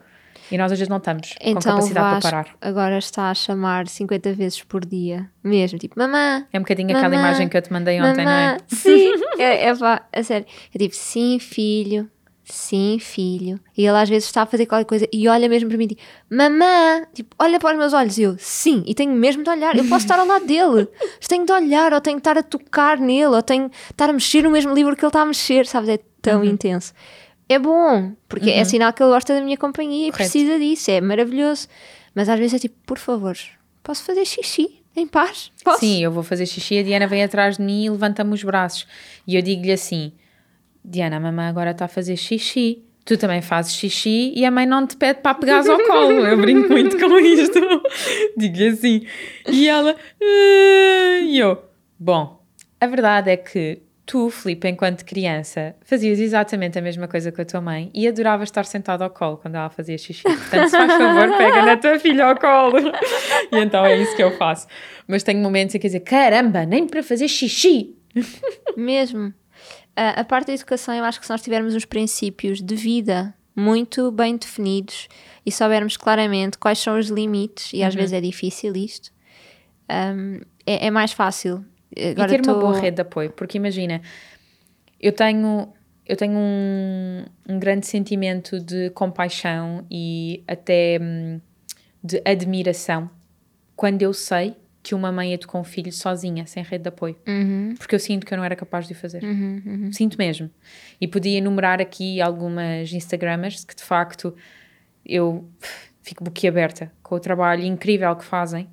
E 0.51 0.59
nós 0.59 0.71
às 0.73 0.79
vezes 0.79 0.89
não 0.89 0.99
estamos 0.99 1.35
com 1.35 1.51
Então 1.51 1.61
o 1.61 1.65
capacidade 1.77 2.07
Vasco 2.15 2.21
para 2.21 2.31
parar. 2.45 2.57
agora 2.61 2.99
está 2.99 3.31
a 3.31 3.35
chamar 3.35 3.89
50 3.89 4.33
vezes 4.33 4.63
por 4.63 4.85
dia, 4.85 5.31
mesmo, 5.43 5.79
tipo, 5.79 5.99
mamã, 5.99 6.47
É 6.53 6.59
um 6.59 6.63
bocadinho 6.63 6.91
aquela 6.91 7.09
Mamã, 7.09 7.29
imagem 7.29 7.49
que 7.49 7.57
eu 7.57 7.63
te 7.63 7.73
mandei 7.73 8.01
ontem, 8.01 8.25
mamã, 8.25 8.31
não 8.49 8.55
é? 8.55 8.57
sim, 8.67 9.13
é, 9.39 9.67
é 9.69 9.75
pá, 9.77 10.03
a 10.13 10.23
sério, 10.23 10.47
eu 10.75 10.79
tipo, 10.81 10.95
sim 10.95 11.39
filho, 11.39 12.09
sim 12.45 12.99
filho, 13.01 13.59
e 13.77 13.87
ele 13.87 13.97
às 13.97 14.09
vezes 14.09 14.25
está 14.27 14.43
a 14.43 14.47
fazer 14.47 14.67
qualquer 14.67 14.85
coisa 14.85 15.09
e 15.13 15.29
olha 15.29 15.49
mesmo 15.49 15.69
para 15.69 15.79
mim, 15.79 15.87
tipo, 15.87 16.03
mamã, 16.31 17.03
tipo, 17.15 17.35
olha 17.39 17.59
para 17.61 17.73
os 17.73 17.79
meus 17.79 17.93
olhos, 17.93 18.19
e 18.19 18.23
eu, 18.23 18.37
sim, 18.39 18.83
e 18.87 18.95
tenho 18.95 19.13
mesmo 19.13 19.43
de 19.45 19.51
olhar, 19.51 19.77
eu 19.77 19.85
posso 19.85 20.05
estar 20.05 20.19
ao 20.19 20.27
lado 20.27 20.45
dele, 20.45 20.89
mas 21.19 21.29
tenho 21.29 21.47
de 21.47 21.53
olhar, 21.53 21.93
ou 21.93 22.01
tenho 22.01 22.17
de 22.17 22.21
estar 22.21 22.37
a 22.37 22.43
tocar 22.43 22.99
nele, 22.99 23.27
ou 23.27 23.43
tenho 23.43 23.69
de 23.69 23.75
estar 23.91 24.11
a 24.11 24.13
mexer 24.13 24.43
no 24.43 24.51
mesmo 24.51 24.75
livro 24.75 24.97
que 24.97 25.05
ele 25.05 25.09
está 25.09 25.23
a 25.23 25.27
mexer, 25.27 25.67
sabes, 25.67 25.89
é 25.89 25.99
tão 26.21 26.41
Uhum. 26.41 26.47
intenso. 26.51 26.93
É 27.53 27.59
bom, 27.59 28.13
porque 28.29 28.51
é 28.51 28.65
sinal 28.65 28.93
que 28.93 29.03
ele 29.03 29.11
gosta 29.13 29.35
da 29.35 29.41
minha 29.41 29.57
companhia 29.57 30.09
e 30.09 30.13
precisa 30.13 30.59
disso, 30.59 30.91
é 30.91 31.01
maravilhoso. 31.01 31.69
Mas 32.15 32.29
às 32.29 32.39
vezes 32.39 32.55
é 32.55 32.59
tipo, 32.59 32.75
por 32.87 32.99
favor, 32.99 33.37
posso 33.83 34.05
fazer 34.05 34.25
xixi 34.25 34.83
em 34.95 35.07
paz? 35.07 35.51
Posso? 35.65 35.81
Sim, 35.81 36.03
eu 36.05 36.11
vou 36.11 36.23
fazer 36.23 36.47
xixi, 36.47 36.79
a 36.79 36.83
Diana 36.83 37.07
vem 37.07 37.23
atrás 37.23 37.57
de 37.57 37.63
mim 37.63 37.85
e 37.85 37.91
levanta-me 37.91 38.35
os 38.35 38.43
braços. 38.43 38.87
E 39.27 39.35
eu 39.37 39.43
digo-lhe 39.43 39.73
assim: 39.73 40.13
Diana, 40.85 41.17
a 41.17 41.21
mamãe 41.21 41.47
agora 41.47 41.71
está 41.71 41.87
a 41.87 41.89
fazer 41.89 42.17
xixi. 42.17 42.83
Tu 43.05 43.17
também 43.19 43.43
fazes 43.43 43.75
xixi 43.75 44.33
e 44.37 44.45
a 44.45 44.51
mãe 44.51 44.65
não 44.65 44.87
te 44.87 44.97
pede 44.97 45.21
para 45.21 45.35
pegares 45.35 45.69
ao 45.69 45.77
colo. 45.79 46.25
Eu 46.25 46.37
brinco 46.41 46.69
muito 46.69 46.97
com 46.99 47.19
isto. 47.19 47.59
Digo-lhe 48.37 48.69
assim. 48.69 49.07
E 49.49 49.67
ela. 49.69 49.97
"Ah", 50.23 51.19
E 51.21 51.37
eu. 51.39 51.63
Bom, 51.99 52.41
a 52.81 52.87
verdade 52.87 53.31
é 53.31 53.37
que 53.37 53.83
tu, 54.05 54.31
Filipe, 54.31 54.69
enquanto 54.69 55.05
criança, 55.05 55.75
fazias 55.83 56.19
exatamente 56.19 56.79
a 56.79 56.83
mesma 56.83 57.07
coisa 57.07 57.31
com 57.31 57.41
a 57.41 57.45
tua 57.45 57.61
mãe 57.61 57.91
e 57.95 58.07
adoravas 58.07 58.49
estar 58.49 58.65
sentado 58.65 59.03
ao 59.03 59.11
colo 59.11 59.37
quando 59.37 59.55
ela 59.55 59.71
fazia 59.71 59.97
xixi. 59.97 60.23
Portanto, 60.23 60.69
se 60.69 60.77
faz 60.77 60.93
favor, 60.93 61.37
pega 61.39 61.63
na 61.65 61.77
tua 61.77 61.99
filha 61.99 62.27
ao 62.27 62.37
colo. 62.37 62.79
E 63.53 63.59
então 63.59 63.85
é 63.85 63.97
isso 63.97 64.15
que 64.17 64.23
eu 64.23 64.37
faço. 64.37 64.67
Mas 65.07 65.23
tenho 65.23 65.41
momentos 65.41 65.75
em 65.75 65.79
que 65.79 65.87
dizer, 65.87 66.01
caramba, 66.01 66.67
nem 66.67 66.87
para 66.87 67.03
fazer 67.03 67.29
xixi. 67.29 67.95
Mesmo. 68.77 69.33
A, 69.95 70.21
a 70.21 70.25
parte 70.25 70.49
da 70.49 70.55
educação, 70.55 70.95
eu 70.95 71.05
acho 71.05 71.21
que 71.21 71.27
se 71.27 71.33
nós 71.33 71.43
tivermos 71.43 71.75
os 71.75 71.85
princípios 71.85 72.61
de 72.61 72.75
vida 72.75 73.35
muito 73.55 74.11
bem 74.11 74.37
definidos 74.37 75.09
e 75.45 75.53
soubermos 75.53 75.97
claramente 75.97 76.57
quais 76.59 76.79
são 76.79 76.99
os 76.99 77.09
limites, 77.09 77.73
e 77.73 77.83
às 77.83 77.95
vezes 77.95 78.15
é 78.15 78.21
difícil 78.21 78.75
isto, 78.75 79.11
hum, 79.91 80.41
é, 80.67 80.87
é 80.87 80.91
mais 80.91 81.13
fácil. 81.13 81.65
Agora 82.13 82.33
e 82.35 82.37
ter 82.41 82.49
uma 82.49 82.55
tô- 82.55 82.61
boa 82.61 82.79
rede 82.81 82.97
de 82.97 83.03
apoio, 83.03 83.31
porque 83.31 83.57
imagina, 83.59 84.01
eu 85.01 85.13
tenho, 85.13 85.69
eu 86.07 86.17
tenho 86.17 86.37
um, 86.39 87.25
um 87.49 87.59
grande 87.59 87.87
sentimento 87.87 88.59
de 88.61 88.91
compaixão 88.91 89.85
e 89.91 90.43
até 90.47 90.99
hum, 91.01 91.41
de 92.03 92.23
admiração 92.25 93.11
quando 93.77 94.03
eu 94.03 94.13
sei 94.13 94.55
que 94.83 94.95
uma 94.97 95.13
mãe 95.13 95.33
educou 95.33 95.61
um 95.61 95.65
filho 95.65 95.93
sozinha, 95.93 96.45
sem 96.45 96.63
rede 96.63 96.83
de 96.83 96.89
apoio. 96.89 97.17
Uhum, 97.27 97.75
Porque 97.79 97.95
eu 97.95 98.01
sinto 98.01 98.27
que 98.27 98.35
eu 98.35 98.39
não 98.39 98.45
era 98.45 98.57
capaz 98.57 98.87
de 98.87 98.93
o 98.93 98.97
fazer. 98.97 99.23
Sinto 99.93 100.19
mesmo. 100.19 100.51
E 101.01 101.07
podia 101.07 101.39
enumerar 101.39 101.81
aqui 101.81 102.21
algumas 102.21 102.93
Instagrammers 102.93 103.65
que 103.65 103.77
de 103.77 103.83
facto 103.85 104.35
eu 105.07 105.49
fico 106.03 106.25
boquiaberta 106.25 106.91
com 107.03 107.15
o 107.15 107.21
trabalho 107.21 107.63
incrível 107.63 108.15
que 108.17 108.25
fazem. 108.25 108.69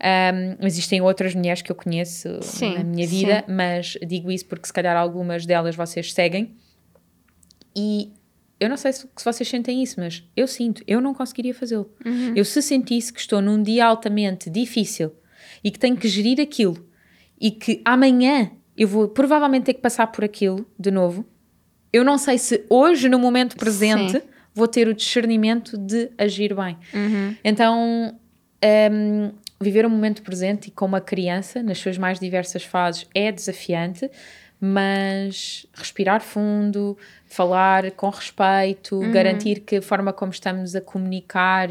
Um, 0.00 0.64
existem 0.64 1.00
outras 1.00 1.34
mulheres 1.34 1.60
que 1.60 1.72
eu 1.72 1.76
conheço 1.76 2.40
Sim, 2.40 2.74
na 2.74 2.84
minha 2.84 3.06
vida, 3.06 3.44
mas 3.48 3.98
digo 4.06 4.30
isso 4.30 4.46
porque 4.46 4.66
se 4.66 4.72
calhar 4.72 4.96
algumas 4.96 5.44
delas 5.44 5.74
vocês 5.74 6.12
seguem. 6.12 6.54
E 7.74 8.12
eu 8.60 8.68
não 8.68 8.76
sei 8.76 8.92
se, 8.92 9.00
se 9.00 9.24
vocês 9.24 9.48
sentem 9.48 9.82
isso, 9.82 9.98
mas 9.98 10.24
eu 10.36 10.46
sinto, 10.46 10.82
eu 10.86 11.00
não 11.00 11.12
conseguiria 11.12 11.54
fazê-lo. 11.54 11.90
Eu 12.36 12.44
se 12.44 12.62
sentisse 12.62 13.12
que 13.12 13.20
estou 13.20 13.40
num 13.40 13.62
dia 13.62 13.86
altamente 13.86 14.48
difícil 14.48 15.12
e 15.62 15.70
que 15.70 15.78
tenho 15.78 15.96
que 15.96 16.08
gerir 16.08 16.40
aquilo 16.40 16.86
e 17.40 17.50
que 17.50 17.80
amanhã 17.84 18.50
eu 18.76 18.86
vou 18.86 19.08
provavelmente 19.08 19.64
ter 19.64 19.74
que 19.74 19.80
passar 19.80 20.06
por 20.08 20.24
aquilo 20.24 20.64
de 20.78 20.90
novo, 20.90 21.26
eu 21.92 22.04
não 22.04 22.18
sei 22.18 22.38
se 22.38 22.64
hoje, 22.68 23.08
no 23.08 23.18
momento 23.18 23.56
presente, 23.56 24.20
Sim. 24.20 24.22
vou 24.54 24.68
ter 24.68 24.86
o 24.88 24.94
discernimento 24.94 25.76
de 25.76 26.10
agir 26.16 26.54
bem. 26.54 26.76
Então, 27.42 28.16
hum, 28.92 29.32
viver 29.60 29.84
o 29.84 29.90
momento 29.90 30.22
presente 30.22 30.68
e 30.68 30.70
com 30.70 30.86
uma 30.86 31.00
criança, 31.00 31.62
nas 31.62 31.78
suas 31.78 31.98
mais 31.98 32.20
diversas 32.20 32.64
fases, 32.64 33.06
é 33.14 33.32
desafiante, 33.32 34.10
mas 34.60 35.66
respirar 35.74 36.20
fundo, 36.20 36.96
falar 37.26 37.90
com 37.92 38.08
respeito, 38.10 38.98
garantir 39.12 39.60
que 39.60 39.76
a 39.76 39.82
forma 39.82 40.12
como 40.12 40.32
estamos 40.32 40.74
a 40.74 40.80
comunicar 40.80 41.68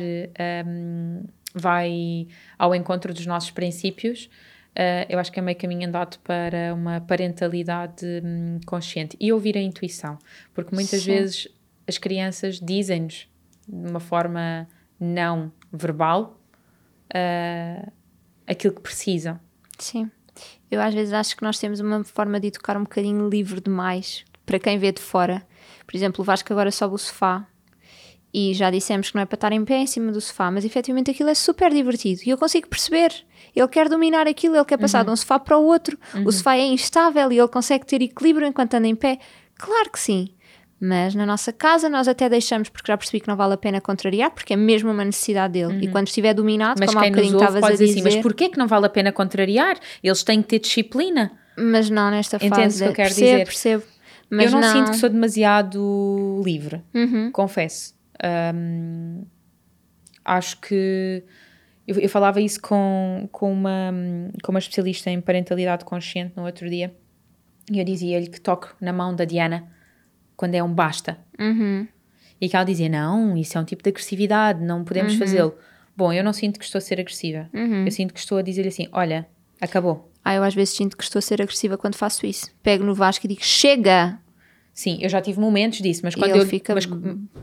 hum, 0.65 1.23
vai 1.53 2.27
ao 2.57 2.73
encontro 2.73 3.13
dos 3.13 3.25
nossos 3.25 3.51
princípios. 3.51 4.29
Uh, 4.71 5.03
eu 5.09 5.19
acho 5.19 5.31
que 5.31 5.39
é 5.39 5.41
meio 5.41 5.57
caminho 5.57 5.87
andado 5.87 6.19
para 6.19 6.73
uma 6.73 7.01
parentalidade 7.01 8.05
hum, 8.23 8.59
consciente 8.65 9.17
e 9.19 9.33
ouvir 9.33 9.57
a 9.57 9.61
intuição, 9.61 10.17
porque 10.53 10.73
muitas 10.73 11.01
Sim. 11.01 11.13
vezes 11.13 11.47
as 11.87 11.97
crianças 11.97 12.59
dizem-nos 12.59 13.27
de 13.67 13.89
uma 13.89 13.99
forma 13.99 14.67
não 14.99 15.51
verbal 15.73 16.39
uh, 17.13 17.91
aquilo 18.45 18.73
que 18.73 18.81
precisam. 18.81 19.39
Sim. 19.77 20.09
Eu 20.69 20.81
às 20.81 20.93
vezes 20.93 21.13
acho 21.13 21.35
que 21.35 21.43
nós 21.43 21.59
temos 21.59 21.79
uma 21.79 22.03
forma 22.03 22.39
de 22.39 22.47
educar 22.47 22.77
um 22.77 22.83
bocadinho 22.83 23.27
livre 23.29 23.61
demais 23.61 24.25
para 24.45 24.59
quem 24.59 24.77
vê 24.77 24.91
de 24.91 25.01
fora. 25.01 25.45
Por 25.85 25.95
exemplo, 25.95 26.21
o 26.21 26.25
Vasco 26.25 26.51
agora 26.51 26.71
sobe 26.71 26.95
o 26.95 26.97
sofá 26.97 27.47
e 28.33 28.53
já 28.53 28.69
dissemos 28.69 29.09
que 29.09 29.15
não 29.15 29.23
é 29.23 29.25
para 29.25 29.35
estar 29.35 29.51
em 29.51 29.63
pé 29.63 29.77
em 29.77 29.87
cima 29.87 30.11
do 30.11 30.19
sofá, 30.19 30.51
mas 30.51 30.65
efetivamente 30.65 31.11
aquilo 31.11 31.29
é 31.29 31.33
super 31.33 31.71
divertido 31.73 32.21
e 32.25 32.29
eu 32.29 32.37
consigo 32.37 32.67
perceber. 32.67 33.13
Ele 33.55 33.67
quer 33.67 33.89
dominar 33.89 34.27
aquilo, 34.27 34.55
ele 34.55 34.65
quer 34.65 34.77
passar 34.77 35.03
de 35.03 35.09
um 35.09 35.15
sofá 35.15 35.39
para 35.39 35.57
o 35.57 35.65
outro. 35.65 35.97
O 36.25 36.31
sofá 36.31 36.55
é 36.55 36.65
instável 36.65 37.31
e 37.31 37.39
ele 37.39 37.47
consegue 37.47 37.85
ter 37.85 38.01
equilíbrio 38.01 38.45
enquanto 38.45 38.75
anda 38.75 38.87
em 38.87 38.95
pé. 38.95 39.17
Claro 39.55 39.89
que 39.91 39.99
sim. 39.99 40.29
Mas 40.79 41.15
na 41.15 41.25
nossa 41.25 41.51
casa 41.51 41.89
nós 41.89 42.07
até 42.07 42.29
deixamos, 42.29 42.69
porque 42.69 42.91
já 42.91 42.95
percebi 42.97 43.19
que 43.19 43.27
não 43.27 43.35
vale 43.35 43.55
a 43.55 43.57
pena 43.57 43.81
contrariar, 43.81 44.29
porque 44.31 44.53
é 44.53 44.55
mesmo 44.55 44.91
uma 44.91 45.03
necessidade 45.03 45.53
dele. 45.53 45.83
E 45.85 45.87
quando 45.87 46.07
estiver 46.07 46.33
dominado, 46.35 46.79
Mas 46.79 46.89
como 46.89 46.99
há 46.99 47.01
quem 47.03 47.11
nos 47.11 47.19
bocadinho 47.21 47.39
estavas 47.39 47.63
a 47.63 47.71
dizer 47.71 47.85
assim, 47.85 48.01
mas 48.03 48.15
porquê 48.17 48.49
que 48.49 48.59
não 48.59 48.67
vale 48.67 48.85
a 48.85 48.89
pena 48.89 49.11
contrariar? 49.11 49.77
Eles 50.03 50.21
têm 50.23 50.41
que 50.41 50.47
ter 50.49 50.59
disciplina. 50.59 51.31
Mas 51.57 51.89
não 51.89 52.11
nesta 52.11 52.37
fase. 52.37 52.51
Entendes 52.53 52.75
o 52.79 52.83
que 52.83 52.89
eu 52.89 52.93
quero 52.93 53.09
percebo, 53.09 53.31
dizer? 53.31 53.45
Percebo, 53.45 53.83
Mas 54.29 54.45
eu 54.45 54.59
não, 54.59 54.61
não, 54.61 54.73
sinto 54.75 54.91
que 54.91 54.97
sou 54.97 55.09
demasiado 55.09 56.41
livre, 56.45 56.83
Uhum. 56.93 57.31
confesso. 57.31 57.95
Hum, 58.53 59.23
acho 60.23 60.59
que 60.61 61.23
eu, 61.87 61.95
eu 61.99 62.09
falava 62.09 62.39
isso 62.39 62.61
com, 62.61 63.27
com, 63.31 63.51
uma, 63.51 63.91
com 64.43 64.51
uma 64.51 64.59
especialista 64.59 65.09
em 65.09 65.19
parentalidade 65.21 65.85
consciente 65.85 66.33
no 66.35 66.45
outro 66.45 66.69
dia 66.69 66.93
e 67.71 67.79
eu 67.79 67.85
dizia-lhe 67.85 68.27
que 68.27 68.39
toque 68.39 68.67
na 68.81 68.91
mão 68.93 69.15
da 69.15 69.25
Diana 69.25 69.67
quando 70.37 70.55
é 70.55 70.63
um 70.63 70.71
basta. 70.71 71.17
Uhum. 71.37 71.85
E 72.39 72.47
que 72.47 72.55
ela 72.55 72.63
dizia: 72.63 72.87
Não, 72.87 73.35
isso 73.35 73.57
é 73.57 73.61
um 73.61 73.65
tipo 73.65 73.83
de 73.83 73.89
agressividade, 73.89 74.63
não 74.63 74.83
podemos 74.85 75.15
fazê-lo. 75.15 75.55
Bom, 75.95 76.13
eu 76.13 76.23
não 76.23 76.31
sinto 76.31 76.59
que 76.59 76.65
estou 76.65 76.77
a 76.77 76.81
ser 76.81 76.99
agressiva. 77.01 77.49
Eu 77.85 77.91
sinto 77.91 78.13
que 78.13 78.19
estou 78.19 78.37
a 78.37 78.41
dizer 78.43 78.65
assim: 78.67 78.87
Olha, 78.93 79.27
acabou. 79.59 80.09
Ah, 80.23 80.35
eu 80.35 80.43
às 80.43 80.53
vezes 80.53 80.75
sinto 80.75 80.95
que 80.95 81.03
estou 81.03 81.19
a 81.19 81.21
ser 81.21 81.41
agressiva 81.41 81.77
quando 81.77 81.95
faço 81.95 82.25
isso. 82.25 82.51
Pego 82.61 82.83
no 82.83 82.93
Vasco 82.93 83.25
e 83.25 83.29
digo, 83.29 83.41
chega! 83.41 84.19
Sim, 84.73 84.99
eu 85.01 85.07
já 85.09 85.21
tive 85.21 85.39
momentos 85.39 85.79
disso, 85.79 86.01
mas 86.03 86.13
quando, 86.15 86.35
eu, 86.35 86.45
fica- 86.45 86.75
mas, 86.75 86.85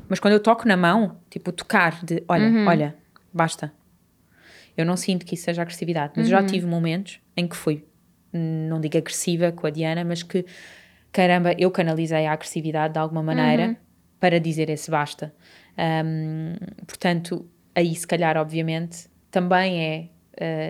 mas 0.09 0.21
quando 0.21 0.35
eu 0.35 0.41
toco 0.41 0.69
na 0.69 0.77
mão, 0.77 1.17
tipo, 1.31 1.51
tocar 1.51 2.05
de 2.05 2.23
olha, 2.29 2.45
Uhum. 2.45 2.67
olha, 2.69 2.95
basta. 3.33 3.73
Eu 4.77 4.85
não 4.85 4.97
sinto 4.97 5.25
que 5.25 5.35
isso 5.35 5.45
seja 5.45 5.63
agressividade, 5.63 6.13
mas 6.15 6.27
Uhum. 6.27 6.31
já 6.33 6.43
tive 6.45 6.67
momentos 6.67 7.19
em 7.37 7.49
que 7.49 7.57
fui, 7.57 7.85
não 8.33 8.81
digo 8.81 8.99
agressiva 8.99 9.51
com 9.51 9.67
a 9.67 9.71
Diana, 9.71 10.05
mas 10.05 10.23
que 10.23 10.45
caramba, 11.15 11.55
eu 11.57 11.71
canalizei 11.71 12.27
a 12.27 12.33
agressividade 12.33 12.95
de 12.95 12.99
alguma 12.99 13.23
maneira 13.23 13.69
Uhum. 13.69 13.77
para 14.19 14.41
dizer 14.41 14.69
esse 14.69 14.91
basta. 14.91 15.33
Um, 15.79 16.55
portanto, 16.87 17.47
aí 17.75 17.95
se 17.95 18.05
calhar, 18.07 18.37
obviamente, 18.37 19.07
também 19.31 19.81
é, 19.81 20.09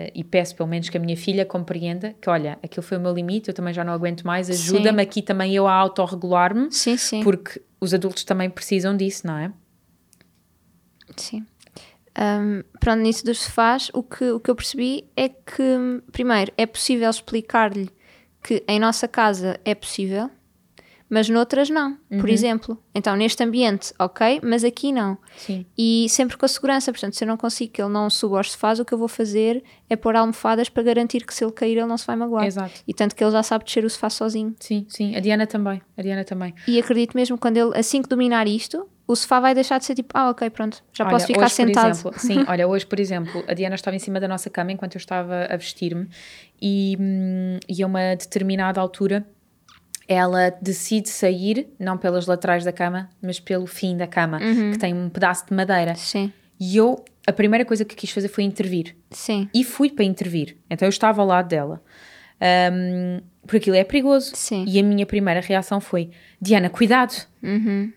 uh, 0.07 0.11
e 0.13 0.23
peço 0.23 0.55
pelo 0.55 0.69
menos 0.69 0.87
que 0.87 0.97
a 0.97 0.99
minha 0.99 1.17
filha 1.17 1.45
compreenda 1.45 2.13
que, 2.21 2.29
olha, 2.29 2.59
aquilo 2.61 2.83
foi 2.83 2.97
o 2.97 3.01
meu 3.01 3.11
limite, 3.11 3.49
eu 3.49 3.53
também 3.55 3.73
já 3.73 3.83
não 3.83 3.91
aguento 3.91 4.23
mais, 4.23 4.47
ajuda-me 4.49 5.01
aqui 5.01 5.23
também 5.23 5.51
eu 5.55 5.65
a 5.67 5.73
autorregular-me, 5.73 6.71
Sim, 6.71 6.95
sim. 6.95 7.23
porque 7.23 7.59
os 7.81 7.91
adultos 7.93 8.23
também 8.23 8.47
precisam 8.49 8.95
disso, 8.95 9.25
não 9.25 9.37
é? 9.37 9.51
Sim. 11.17 11.43
Um, 12.17 12.63
pronto, 12.79 13.01
nisso 13.01 13.25
dos 13.25 13.39
sofás, 13.41 13.89
o 13.93 14.01
que, 14.03 14.29
o 14.31 14.39
que 14.39 14.49
eu 14.49 14.55
percebi 14.55 15.09
é 15.17 15.27
que, 15.27 16.01
primeiro, 16.11 16.51
é 16.57 16.65
possível 16.65 17.09
explicar-lhe 17.09 17.89
que 18.41 18.63
em 18.67 18.79
nossa 18.79 19.07
casa 19.07 19.59
é 19.65 19.73
possível, 19.75 20.29
mas 21.09 21.29
noutras 21.29 21.69
não. 21.69 21.97
Por 22.19 22.29
exemplo, 22.29 22.77
então 22.93 23.15
neste 23.15 23.43
ambiente, 23.43 23.93
ok, 23.99 24.39
mas 24.43 24.63
aqui 24.63 24.91
não. 24.91 25.17
Sim. 25.37 25.65
E 25.77 26.07
sempre 26.09 26.37
com 26.37 26.45
a 26.45 26.49
segurança, 26.49 26.91
portanto, 26.91 27.13
se 27.13 27.23
eu 27.23 27.27
não 27.27 27.37
consigo 27.37 27.71
que 27.73 27.81
ele 27.81 27.91
não 27.91 28.09
suba 28.09 28.37
aos 28.37 28.51
sofás, 28.51 28.79
o 28.79 28.85
que 28.85 28.93
eu 28.93 28.97
vou 28.97 29.07
fazer 29.07 29.63
é 29.89 29.95
pôr 29.95 30.15
almofadas 30.15 30.69
para 30.69 30.83
garantir 30.83 31.25
que 31.25 31.33
se 31.33 31.43
ele 31.43 31.51
cair, 31.51 31.77
ele 31.77 31.85
não 31.85 31.97
se 31.97 32.07
vai 32.07 32.15
magoar. 32.15 32.45
Exato. 32.45 32.81
E 32.87 32.93
tanto 32.93 33.15
que 33.15 33.23
ele 33.23 33.31
já 33.31 33.43
sabe 33.43 33.65
descer 33.65 33.85
o 33.85 33.89
sofá 33.89 34.09
sozinho. 34.09 34.55
Sim, 34.59 34.85
sim. 34.89 35.15
A 35.15 35.19
Diana 35.19 35.45
também. 35.45 35.81
A 35.95 36.01
Diana 36.01 36.23
também. 36.23 36.53
E 36.67 36.79
acredito 36.79 37.15
mesmo 37.15 37.37
quando 37.37 37.57
ele, 37.57 37.77
assim 37.77 38.01
que 38.01 38.09
dominar 38.09 38.47
isto, 38.47 38.87
o 39.07 39.15
sofá 39.15 39.39
vai 39.39 39.53
deixar 39.53 39.77
de 39.77 39.85
ser 39.85 39.93
tipo, 39.93 40.09
ah, 40.17 40.31
ok, 40.31 40.49
pronto, 40.49 40.83
já 40.91 41.03
Olha, 41.03 41.11
posso 41.11 41.27
ficar 41.27 41.45
hoje, 41.45 41.53
sentado. 41.53 42.01
Por 42.01 42.15
exemplo, 42.15 42.19
sim, 42.19 42.43
olha, 42.49 42.67
hoje, 42.67 42.85
por 42.85 42.99
exemplo, 42.99 43.43
a 43.47 43.53
Diana 43.53 43.75
estava 43.75 43.95
em 43.95 43.99
cima 43.99 44.19
da 44.19 44.27
nossa 44.27 44.49
cama 44.49 44.71
enquanto 44.71 44.95
eu 44.95 44.99
estava 44.99 45.45
a 45.45 45.55
vestir-me 45.55 46.09
e, 46.59 46.97
hum, 46.99 47.59
e 47.69 47.83
a 47.83 47.87
uma 47.87 48.15
determinada 48.15 48.81
altura 48.81 49.25
ela 50.07 50.49
decide 50.61 51.09
sair, 51.09 51.67
não 51.79 51.97
pelas 51.97 52.25
laterais 52.27 52.63
da 52.63 52.71
cama, 52.71 53.09
mas 53.21 53.39
pelo 53.39 53.65
fim 53.65 53.97
da 53.97 54.05
cama, 54.07 54.39
Uhum. 54.41 54.71
que 54.71 54.77
tem 54.77 54.93
um 54.93 55.09
pedaço 55.09 55.45
de 55.47 55.53
madeira. 55.53 55.95
Sim, 55.95 56.31
E 56.59 56.77
eu, 56.77 57.03
a 57.27 57.33
primeira 57.33 57.65
coisa 57.65 57.83
que 57.83 57.95
quis 57.95 58.11
fazer 58.11 58.27
foi 58.27 58.43
intervir. 58.43 58.95
sim, 59.11 59.49
E 59.53 59.63
fui 59.63 59.89
para 59.89 60.05
intervir. 60.05 60.57
Então 60.69 60.85
eu 60.85 60.89
estava 60.89 61.21
ao 61.21 61.27
lado 61.27 61.47
dela. 61.47 61.81
Um, 62.41 63.21
porque 63.41 63.57
aquilo 63.57 63.75
é 63.75 63.83
perigoso. 63.83 64.31
Sim. 64.35 64.65
E 64.67 64.79
a 64.79 64.83
minha 64.83 65.05
primeira 65.05 65.39
reação 65.39 65.79
foi: 65.79 66.11
Diana, 66.41 66.69
cuidado. 66.69 67.13
Uhum. 67.41 67.91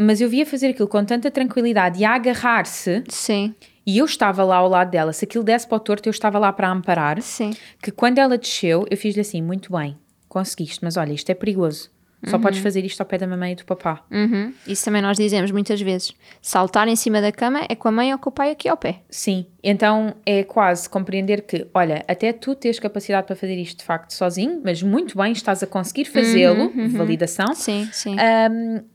Mas 0.00 0.20
eu 0.20 0.28
via 0.28 0.46
fazer 0.46 0.68
aquilo 0.68 0.86
com 0.88 1.04
tanta 1.04 1.30
tranquilidade 1.30 2.00
e 2.00 2.04
a 2.04 2.14
agarrar-se. 2.14 3.02
sim, 3.08 3.54
E 3.86 3.98
eu 3.98 4.04
estava 4.04 4.44
lá 4.44 4.56
ao 4.56 4.68
lado 4.68 4.90
dela. 4.90 5.12
Se 5.12 5.24
aquilo 5.24 5.42
desse 5.42 5.66
para 5.66 5.76
o 5.76 5.80
torto, 5.80 6.08
eu 6.08 6.10
estava 6.12 6.38
lá 6.38 6.52
para 6.52 6.70
amparar. 6.70 7.20
sim, 7.22 7.50
Que 7.82 7.90
quando 7.90 8.18
ela 8.18 8.36
desceu, 8.38 8.86
eu 8.90 8.96
fiz-lhe 8.96 9.20
assim: 9.20 9.42
muito 9.42 9.72
bem, 9.76 9.96
conseguiste, 10.28 10.80
mas 10.82 10.96
olha, 10.96 11.12
isto 11.12 11.30
é 11.30 11.34
perigoso. 11.34 11.90
Só 12.26 12.38
podes 12.38 12.58
fazer 12.58 12.84
isto 12.84 13.00
ao 13.00 13.06
pé 13.06 13.16
da 13.16 13.26
mamãe 13.26 13.52
e 13.52 13.54
do 13.54 13.64
papá. 13.64 14.04
Uhum. 14.10 14.52
Isso 14.66 14.84
também 14.84 15.00
nós 15.00 15.16
dizemos 15.16 15.52
muitas 15.52 15.80
vezes. 15.80 16.12
Saltar 16.42 16.88
em 16.88 16.96
cima 16.96 17.20
da 17.20 17.30
cama 17.30 17.60
é 17.68 17.76
com 17.76 17.86
a 17.86 17.92
mãe 17.92 18.12
ou 18.12 18.18
com 18.18 18.28
o 18.28 18.32
pai 18.32 18.50
aqui 18.50 18.68
ao 18.68 18.76
pé. 18.76 19.02
Sim, 19.08 19.46
então 19.62 20.14
é 20.26 20.42
quase 20.42 20.88
compreender 20.88 21.42
que, 21.42 21.66
olha, 21.72 22.04
até 22.08 22.32
tu 22.32 22.56
tens 22.56 22.80
capacidade 22.80 23.26
para 23.26 23.36
fazer 23.36 23.56
isto 23.56 23.78
de 23.78 23.84
facto 23.84 24.10
sozinho, 24.10 24.60
mas 24.64 24.82
muito 24.82 25.16
bem, 25.16 25.32
estás 25.32 25.62
a 25.62 25.66
conseguir 25.66 26.06
fazê-lo, 26.06 26.72
validação. 26.90 27.54
Sim, 27.54 27.88
sim. 27.92 28.16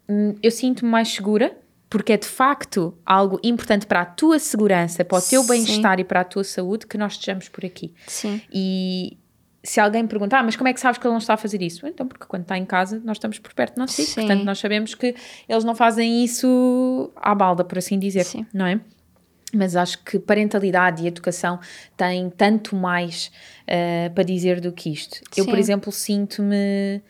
Um, 0.09 0.35
eu 0.43 0.51
sinto-me 0.51 0.91
mais 0.91 1.07
segura 1.07 1.55
porque 1.89 2.11
é 2.11 2.17
de 2.17 2.27
facto 2.27 2.97
algo 3.05 3.39
importante 3.43 3.85
para 3.85 4.01
a 4.01 4.05
tua 4.05 4.39
segurança, 4.39 5.05
para 5.05 5.19
o 5.19 5.21
teu 5.21 5.43
bem-estar 5.45 5.99
e 5.99 6.03
para 6.03 6.21
a 6.21 6.23
tua 6.23 6.43
saúde 6.43 6.87
que 6.87 6.97
nós 6.97 7.13
estejamos 7.13 7.47
por 7.47 7.63
aqui. 7.63 7.93
Sim. 8.07 8.41
E 8.51 9.17
se 9.63 9.79
alguém 9.79 10.05
perguntar, 10.05 10.39
ah, 10.39 10.43
mas 10.43 10.57
como 10.57 10.67
é 10.67 10.73
que 10.73 10.79
sabes 10.79 10.97
que 10.97 11.07
ele 11.07 11.13
não 11.13 11.19
está 11.19 11.35
a 11.35 11.37
fazer 11.37 11.61
isso? 11.61 11.87
Então, 11.87 12.05
porque 12.05 12.25
quando 12.25 12.41
está 12.41 12.57
em 12.57 12.65
casa, 12.65 13.01
nós 13.03 13.15
estamos 13.15 13.39
por 13.39 13.53
perto 13.53 13.75
de 13.75 13.79
nós, 13.79 13.91
Sim. 13.91 14.05
portanto, 14.13 14.43
nós 14.43 14.59
sabemos 14.59 14.93
que 14.93 15.15
eles 15.47 15.63
não 15.63 15.73
fazem 15.73 16.23
isso 16.23 17.11
à 17.15 17.33
balda, 17.33 17.63
por 17.63 17.77
assim 17.77 17.97
dizer, 17.97 18.25
Sim. 18.25 18.45
não 18.53 18.65
é? 18.65 18.81
Mas 19.53 19.75
acho 19.75 20.03
que 20.03 20.19
parentalidade 20.19 21.03
e 21.03 21.07
educação 21.07 21.59
têm 21.95 22.29
tanto 22.29 22.75
mais 22.75 23.31
eh, 23.65 24.09
para 24.09 24.23
dizer 24.23 24.59
do 24.59 24.71
que 24.71 24.91
isto. 24.91 25.21
Eu, 25.37 25.45
por 25.45 25.53
Sim. 25.53 25.59
exemplo, 25.59 25.91
sinto-me 25.91 27.01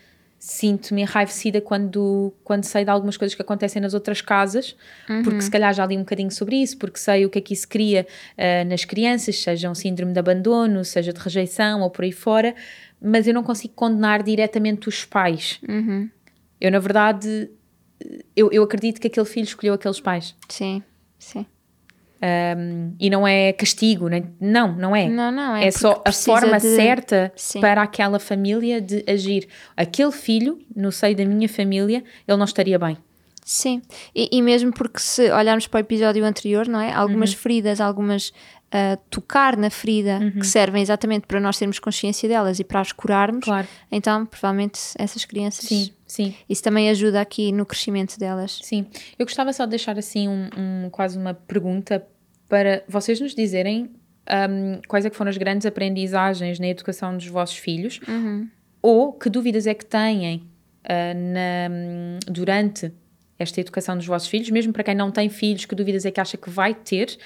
sinto-me 0.45 1.03
enraivecida 1.03 1.61
quando, 1.61 2.33
quando 2.43 2.65
sei 2.65 2.83
de 2.83 2.89
algumas 2.91 3.15
coisas 3.15 3.33
que 3.33 3.41
acontecem 3.41 3.81
nas 3.81 3.93
outras 3.93 4.19
casas, 4.19 4.75
porque 5.23 5.39
se 5.41 5.49
calhar 5.49 5.73
já 5.73 5.85
li 5.85 5.95
um 5.95 6.01
bocadinho 6.01 6.29
sobre 6.29 6.57
isso, 6.57 6.77
porque 6.77 6.99
sei 6.99 7.25
o 7.25 7.29
que 7.29 7.39
é 7.39 7.41
que 7.41 7.53
isso 7.53 7.65
cria 7.65 8.05
eh, 8.35 8.65
nas 8.65 8.83
crianças, 8.83 9.41
seja 9.41 9.71
um 9.71 9.73
síndrome 9.73 10.11
de 10.11 10.19
abandono, 10.19 10.83
seja 10.83 11.13
de 11.13 11.19
rejeição 11.21 11.79
ou 11.79 11.89
por 11.89 12.03
aí 12.03 12.11
fora, 12.11 12.53
mas 13.01 13.25
eu 13.25 13.33
não 13.33 13.41
consigo 13.41 13.73
condenar 13.73 14.21
diretamente 14.21 14.89
os 14.89 15.05
pais. 15.05 15.61
Uhum. 15.65 16.09
Eu, 16.59 16.71
na 16.71 16.79
verdade, 16.79 17.49
eu, 18.35 18.51
eu 18.51 18.63
acredito 18.63 18.99
que 18.99 19.07
aquele 19.07 19.25
filho 19.25 19.45
escolheu 19.45 19.73
aqueles 19.73 20.01
pais. 20.01 20.35
Sim, 20.49 20.83
sim. 21.17 21.45
Um, 22.25 22.95
e 22.99 23.09
não 23.09 23.27
é 23.27 23.51
castigo, 23.51 24.07
nem- 24.07 24.33
não, 24.39 24.73
não 24.77 24.95
é. 24.95 25.09
Não, 25.09 25.29
não, 25.29 25.55
é 25.57 25.67
É 25.67 25.71
só 25.71 26.01
a 26.05 26.11
forma 26.13 26.57
de- 26.57 26.73
certa 26.75 27.33
Sim. 27.35 27.59
para 27.59 27.81
aquela 27.81 28.17
família 28.17 28.79
de 28.79 29.03
agir. 29.05 29.45
Aquele 29.75 30.11
filho, 30.13 30.57
no 30.73 30.89
seio 30.89 31.15
da 31.17 31.25
minha 31.25 31.49
família, 31.49 32.01
ele 32.25 32.37
não 32.37 32.45
estaria 32.45 32.79
bem. 32.79 32.97
Sim, 33.45 33.81
e, 34.15 34.29
e 34.31 34.41
mesmo 34.41 34.71
porque 34.71 34.99
se 34.99 35.29
olharmos 35.29 35.67
para 35.67 35.79
o 35.79 35.81
episódio 35.81 36.23
anterior, 36.23 36.65
não 36.65 36.79
é? 36.79 36.93
Algumas 36.93 37.31
Uhum. 37.33 37.37
feridas, 37.39 37.81
algumas 37.81 38.31
ah, 38.75 38.97
tocar 39.09 39.55
na 39.55 39.69
ferida 39.69 40.17
Uhum. 40.19 40.31
que 40.39 40.47
servem 40.47 40.81
exatamente 40.81 41.27
para 41.27 41.39
nós 41.39 41.59
termos 41.59 41.77
consciência 41.77 42.27
delas 42.27 42.57
e 42.59 42.63
para 42.63 42.79
as 42.79 42.91
curarmos. 42.91 43.43
Claro. 43.45 43.67
Então, 43.91 44.25
provavelmente 44.25 44.79
essas 44.97 45.25
crianças. 45.25 45.65
Sim, 45.65 45.91
sim, 46.07 46.33
Isso 46.49 46.63
também 46.63 46.89
ajuda 46.89 47.21
aqui 47.21 47.51
no 47.51 47.67
crescimento 47.67 48.17
delas. 48.17 48.59
sim. 48.63 48.87
Eu 49.19 49.25
gostava 49.27 49.53
só 49.53 49.65
de 49.65 49.71
deixar 49.71 49.99
assim 49.99 50.27
um, 50.27 50.49
um- 50.57 50.89
quase 50.89 51.19
uma 51.19 51.35
pergunta 51.35 52.03
para 52.49 52.83
vocês 52.87 53.19
nos 53.19 53.33
dizerem 53.35 53.89
um, 54.49 54.81
quais 54.87 55.05
é 55.05 55.09
que 55.09 55.15
foram 55.15 55.29
as 55.29 55.37
grandes 55.37 55.65
aprendizagens 55.65 56.59
na 56.59 56.67
educação 56.67 57.15
dos 57.17 57.27
vossos 57.27 57.57
filhos 57.57 57.99
ou 58.81 59.13
que 59.13 59.29
dúvidas 59.29 59.65
é 59.67 59.73
que 59.73 59.85
têm 59.85 60.43
ah, 60.85 61.13
na- 61.13 62.19
durante 62.31 62.91
esta 63.39 63.59
educação 63.59 63.97
dos 63.97 64.05
vossos 64.05 64.27
filhos, 64.29 64.49
mesmo 64.51 64.71
para 64.71 64.83
quem 64.83 64.95
não 64.95 65.11
tem 65.11 65.27
filhos, 65.27 65.65
que 65.65 65.73
dúvidas 65.75 66.05
é 66.05 66.11
que 66.11 66.21
acha 66.21 66.37
que 66.37 66.49
vai 66.49 66.73
ter, 66.73 67.17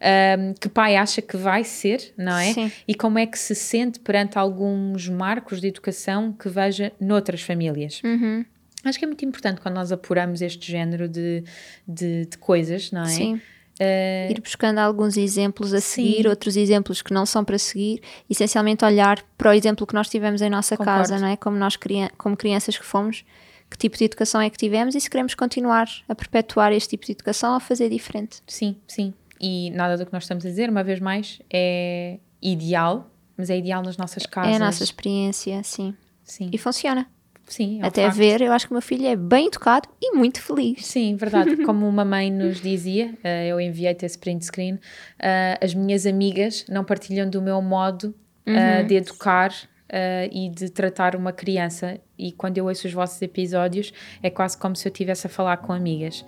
ahm, 0.00 0.54
que 0.58 0.68
pai 0.68 0.96
acha 0.96 1.20
que 1.20 1.36
vai 1.36 1.64
ser, 1.64 2.14
não 2.16 2.38
é? 2.38 2.52
Sim. 2.54 2.72
E 2.86 2.94
como 2.94 3.18
é 3.18 3.26
que 3.26 3.38
se 3.38 3.54
sente 3.54 3.98
perante 4.00 4.38
alguns 4.38 5.08
marcos 5.08 5.60
de 5.60 5.66
educação 5.68 6.32
que 6.32 6.48
veja 6.48 6.92
noutras 7.00 7.42
famílias. 7.42 8.00
Uhum. 8.04 8.44
Acho 8.84 8.98
que 8.98 9.04
é 9.04 9.08
muito 9.08 9.24
importante 9.24 9.60
quando 9.60 9.74
nós 9.74 9.90
apuramos 9.90 10.40
este 10.40 10.70
género 10.70 11.08
de, 11.08 11.42
de, 11.86 12.26
de 12.26 12.38
coisas, 12.38 12.92
não 12.92 13.02
é? 13.02 13.06
Sim. 13.08 13.40
Ah, 13.80 14.30
Ir 14.30 14.40
buscando 14.40 14.78
alguns 14.78 15.16
exemplos 15.16 15.74
a 15.74 15.80
Sim. 15.80 16.02
seguir, 16.04 16.26
outros 16.28 16.56
exemplos 16.56 17.02
que 17.02 17.12
não 17.12 17.26
são 17.26 17.44
para 17.44 17.58
seguir, 17.58 18.00
essencialmente 18.28 18.84
olhar 18.84 19.22
para 19.36 19.50
o 19.50 19.52
exemplo 19.52 19.86
que 19.86 19.94
nós 19.94 20.08
tivemos 20.08 20.40
em 20.42 20.48
nossa 20.50 20.76
Concordo. 20.76 21.00
casa, 21.00 21.18
não 21.18 21.28
é? 21.28 21.36
Como 21.36 21.56
nós 21.56 21.76
como 22.16 22.36
crianças 22.36 22.76
que 22.78 22.84
fomos, 22.84 23.24
que 23.70 23.76
tipo 23.76 23.96
de 23.98 24.04
educação 24.04 24.40
é 24.40 24.48
que 24.48 24.56
tivemos 24.56 24.94
e 24.94 25.00
se 25.00 25.10
queremos 25.10 25.34
continuar 25.34 25.88
a 26.08 26.14
perpetuar 26.14 26.72
este 26.72 26.90
tipo 26.90 27.04
de 27.04 27.12
educação 27.12 27.54
ou 27.54 27.60
fazer 27.60 27.90
diferente. 27.90 28.40
Sim, 28.46 28.76
sim. 28.86 29.12
E 29.40 29.70
nada 29.70 29.96
do 29.98 30.06
que 30.06 30.12
nós 30.12 30.22
estamos 30.24 30.46
a 30.46 30.48
dizer, 30.48 30.70
uma 30.70 30.82
vez 30.82 30.98
mais, 31.00 31.40
é 31.52 32.18
ideal, 32.40 33.10
mas 33.36 33.50
é 33.50 33.58
ideal 33.58 33.82
nas 33.82 33.96
nossas 33.98 34.24
casas. 34.24 34.52
É 34.52 34.56
a 34.56 34.58
nossa 34.58 34.82
experiência, 34.82 35.62
sim. 35.62 35.94
Sim, 36.24 36.48
E 36.52 36.58
funciona. 36.58 37.06
Sim. 37.46 37.80
é 37.82 37.86
Até 37.86 38.04
facto. 38.04 38.16
ver, 38.16 38.40
eu 38.42 38.52
acho 38.52 38.66
que 38.66 38.72
o 38.72 38.74
meu 38.74 38.82
filho 38.82 39.06
é 39.06 39.16
bem 39.16 39.46
educado 39.46 39.88
e 40.00 40.14
muito 40.16 40.40
feliz. 40.42 40.84
Sim, 40.86 41.16
verdade. 41.16 41.56
Como 41.64 41.88
uma 41.88 42.04
mãe 42.04 42.30
nos 42.30 42.60
dizia, 42.60 43.14
eh, 43.24 43.48
eu 43.48 43.60
enviei-te 43.60 44.04
esse 44.04 44.18
print 44.18 44.44
screen, 44.44 44.78
eh, 45.18 45.58
as 45.62 45.74
minhas 45.74 46.06
amigas 46.06 46.64
não 46.68 46.84
partilham 46.84 47.28
do 47.28 47.40
meu 47.42 47.60
modo 47.62 48.14
eh, 48.46 48.80
Uhum. 48.82 48.86
de 48.86 48.94
educar 48.94 49.52
eh, 49.88 50.28
e 50.32 50.48
de 50.50 50.68
tratar 50.70 51.16
uma 51.16 51.32
criança. 51.32 51.98
E 52.18 52.30
quando 52.32 52.58
eu 52.58 52.66
ouço 52.66 52.86
os 52.86 52.92
vossos 52.92 53.20
episódios, 53.22 53.92
é 54.22 54.30
quase 54.30 54.56
como 54.56 54.74
se 54.76 54.86
eu 54.86 54.92
estivesse 54.92 55.26
a 55.26 55.30
falar 55.30 55.56
com 55.58 55.72
amigas. 55.72 56.24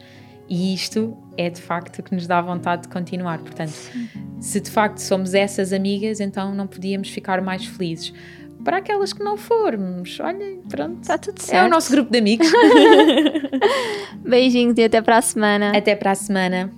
E 0.50 0.72
isto 0.74 1.16
é 1.37 1.50
de 1.50 1.61
facto 1.61 2.02
que 2.02 2.14
nos 2.14 2.26
dá 2.26 2.40
vontade 2.40 2.83
de 2.83 2.88
continuar. 2.88 3.38
Portanto, 3.38 3.74
se 4.40 4.61
de 4.61 4.70
facto 4.70 4.96
somos 4.98 5.35
essas 5.35 5.72
amigas, 5.74 6.20
então 6.20 6.54
não 6.54 6.66
podíamos 6.66 7.11
ficar 7.11 7.42
mais 7.42 7.66
felizes. 7.66 8.12
Para 8.64 8.79
aquelas 8.79 9.12
que 9.12 9.23
não 9.23 9.37
formos, 9.37 10.18
olhem, 10.21 10.61
pronto. 10.68 10.99
Está 11.03 11.16
tudo 11.16 11.38
É 11.38 11.42
certo. 11.42 11.66
o 11.66 11.71
nosso 11.71 11.90
grupo 11.92 12.11
de 12.11 12.18
amigos. 12.18 12.47
Beijinhos 14.25 14.77
e 14.79 14.85
até 14.85 15.01
para 15.01 15.18
a 15.18 15.23
semana. 15.23 15.73
Até 15.77 15.94
para 15.97 16.11
a 16.11 16.14
semana. 16.14 16.73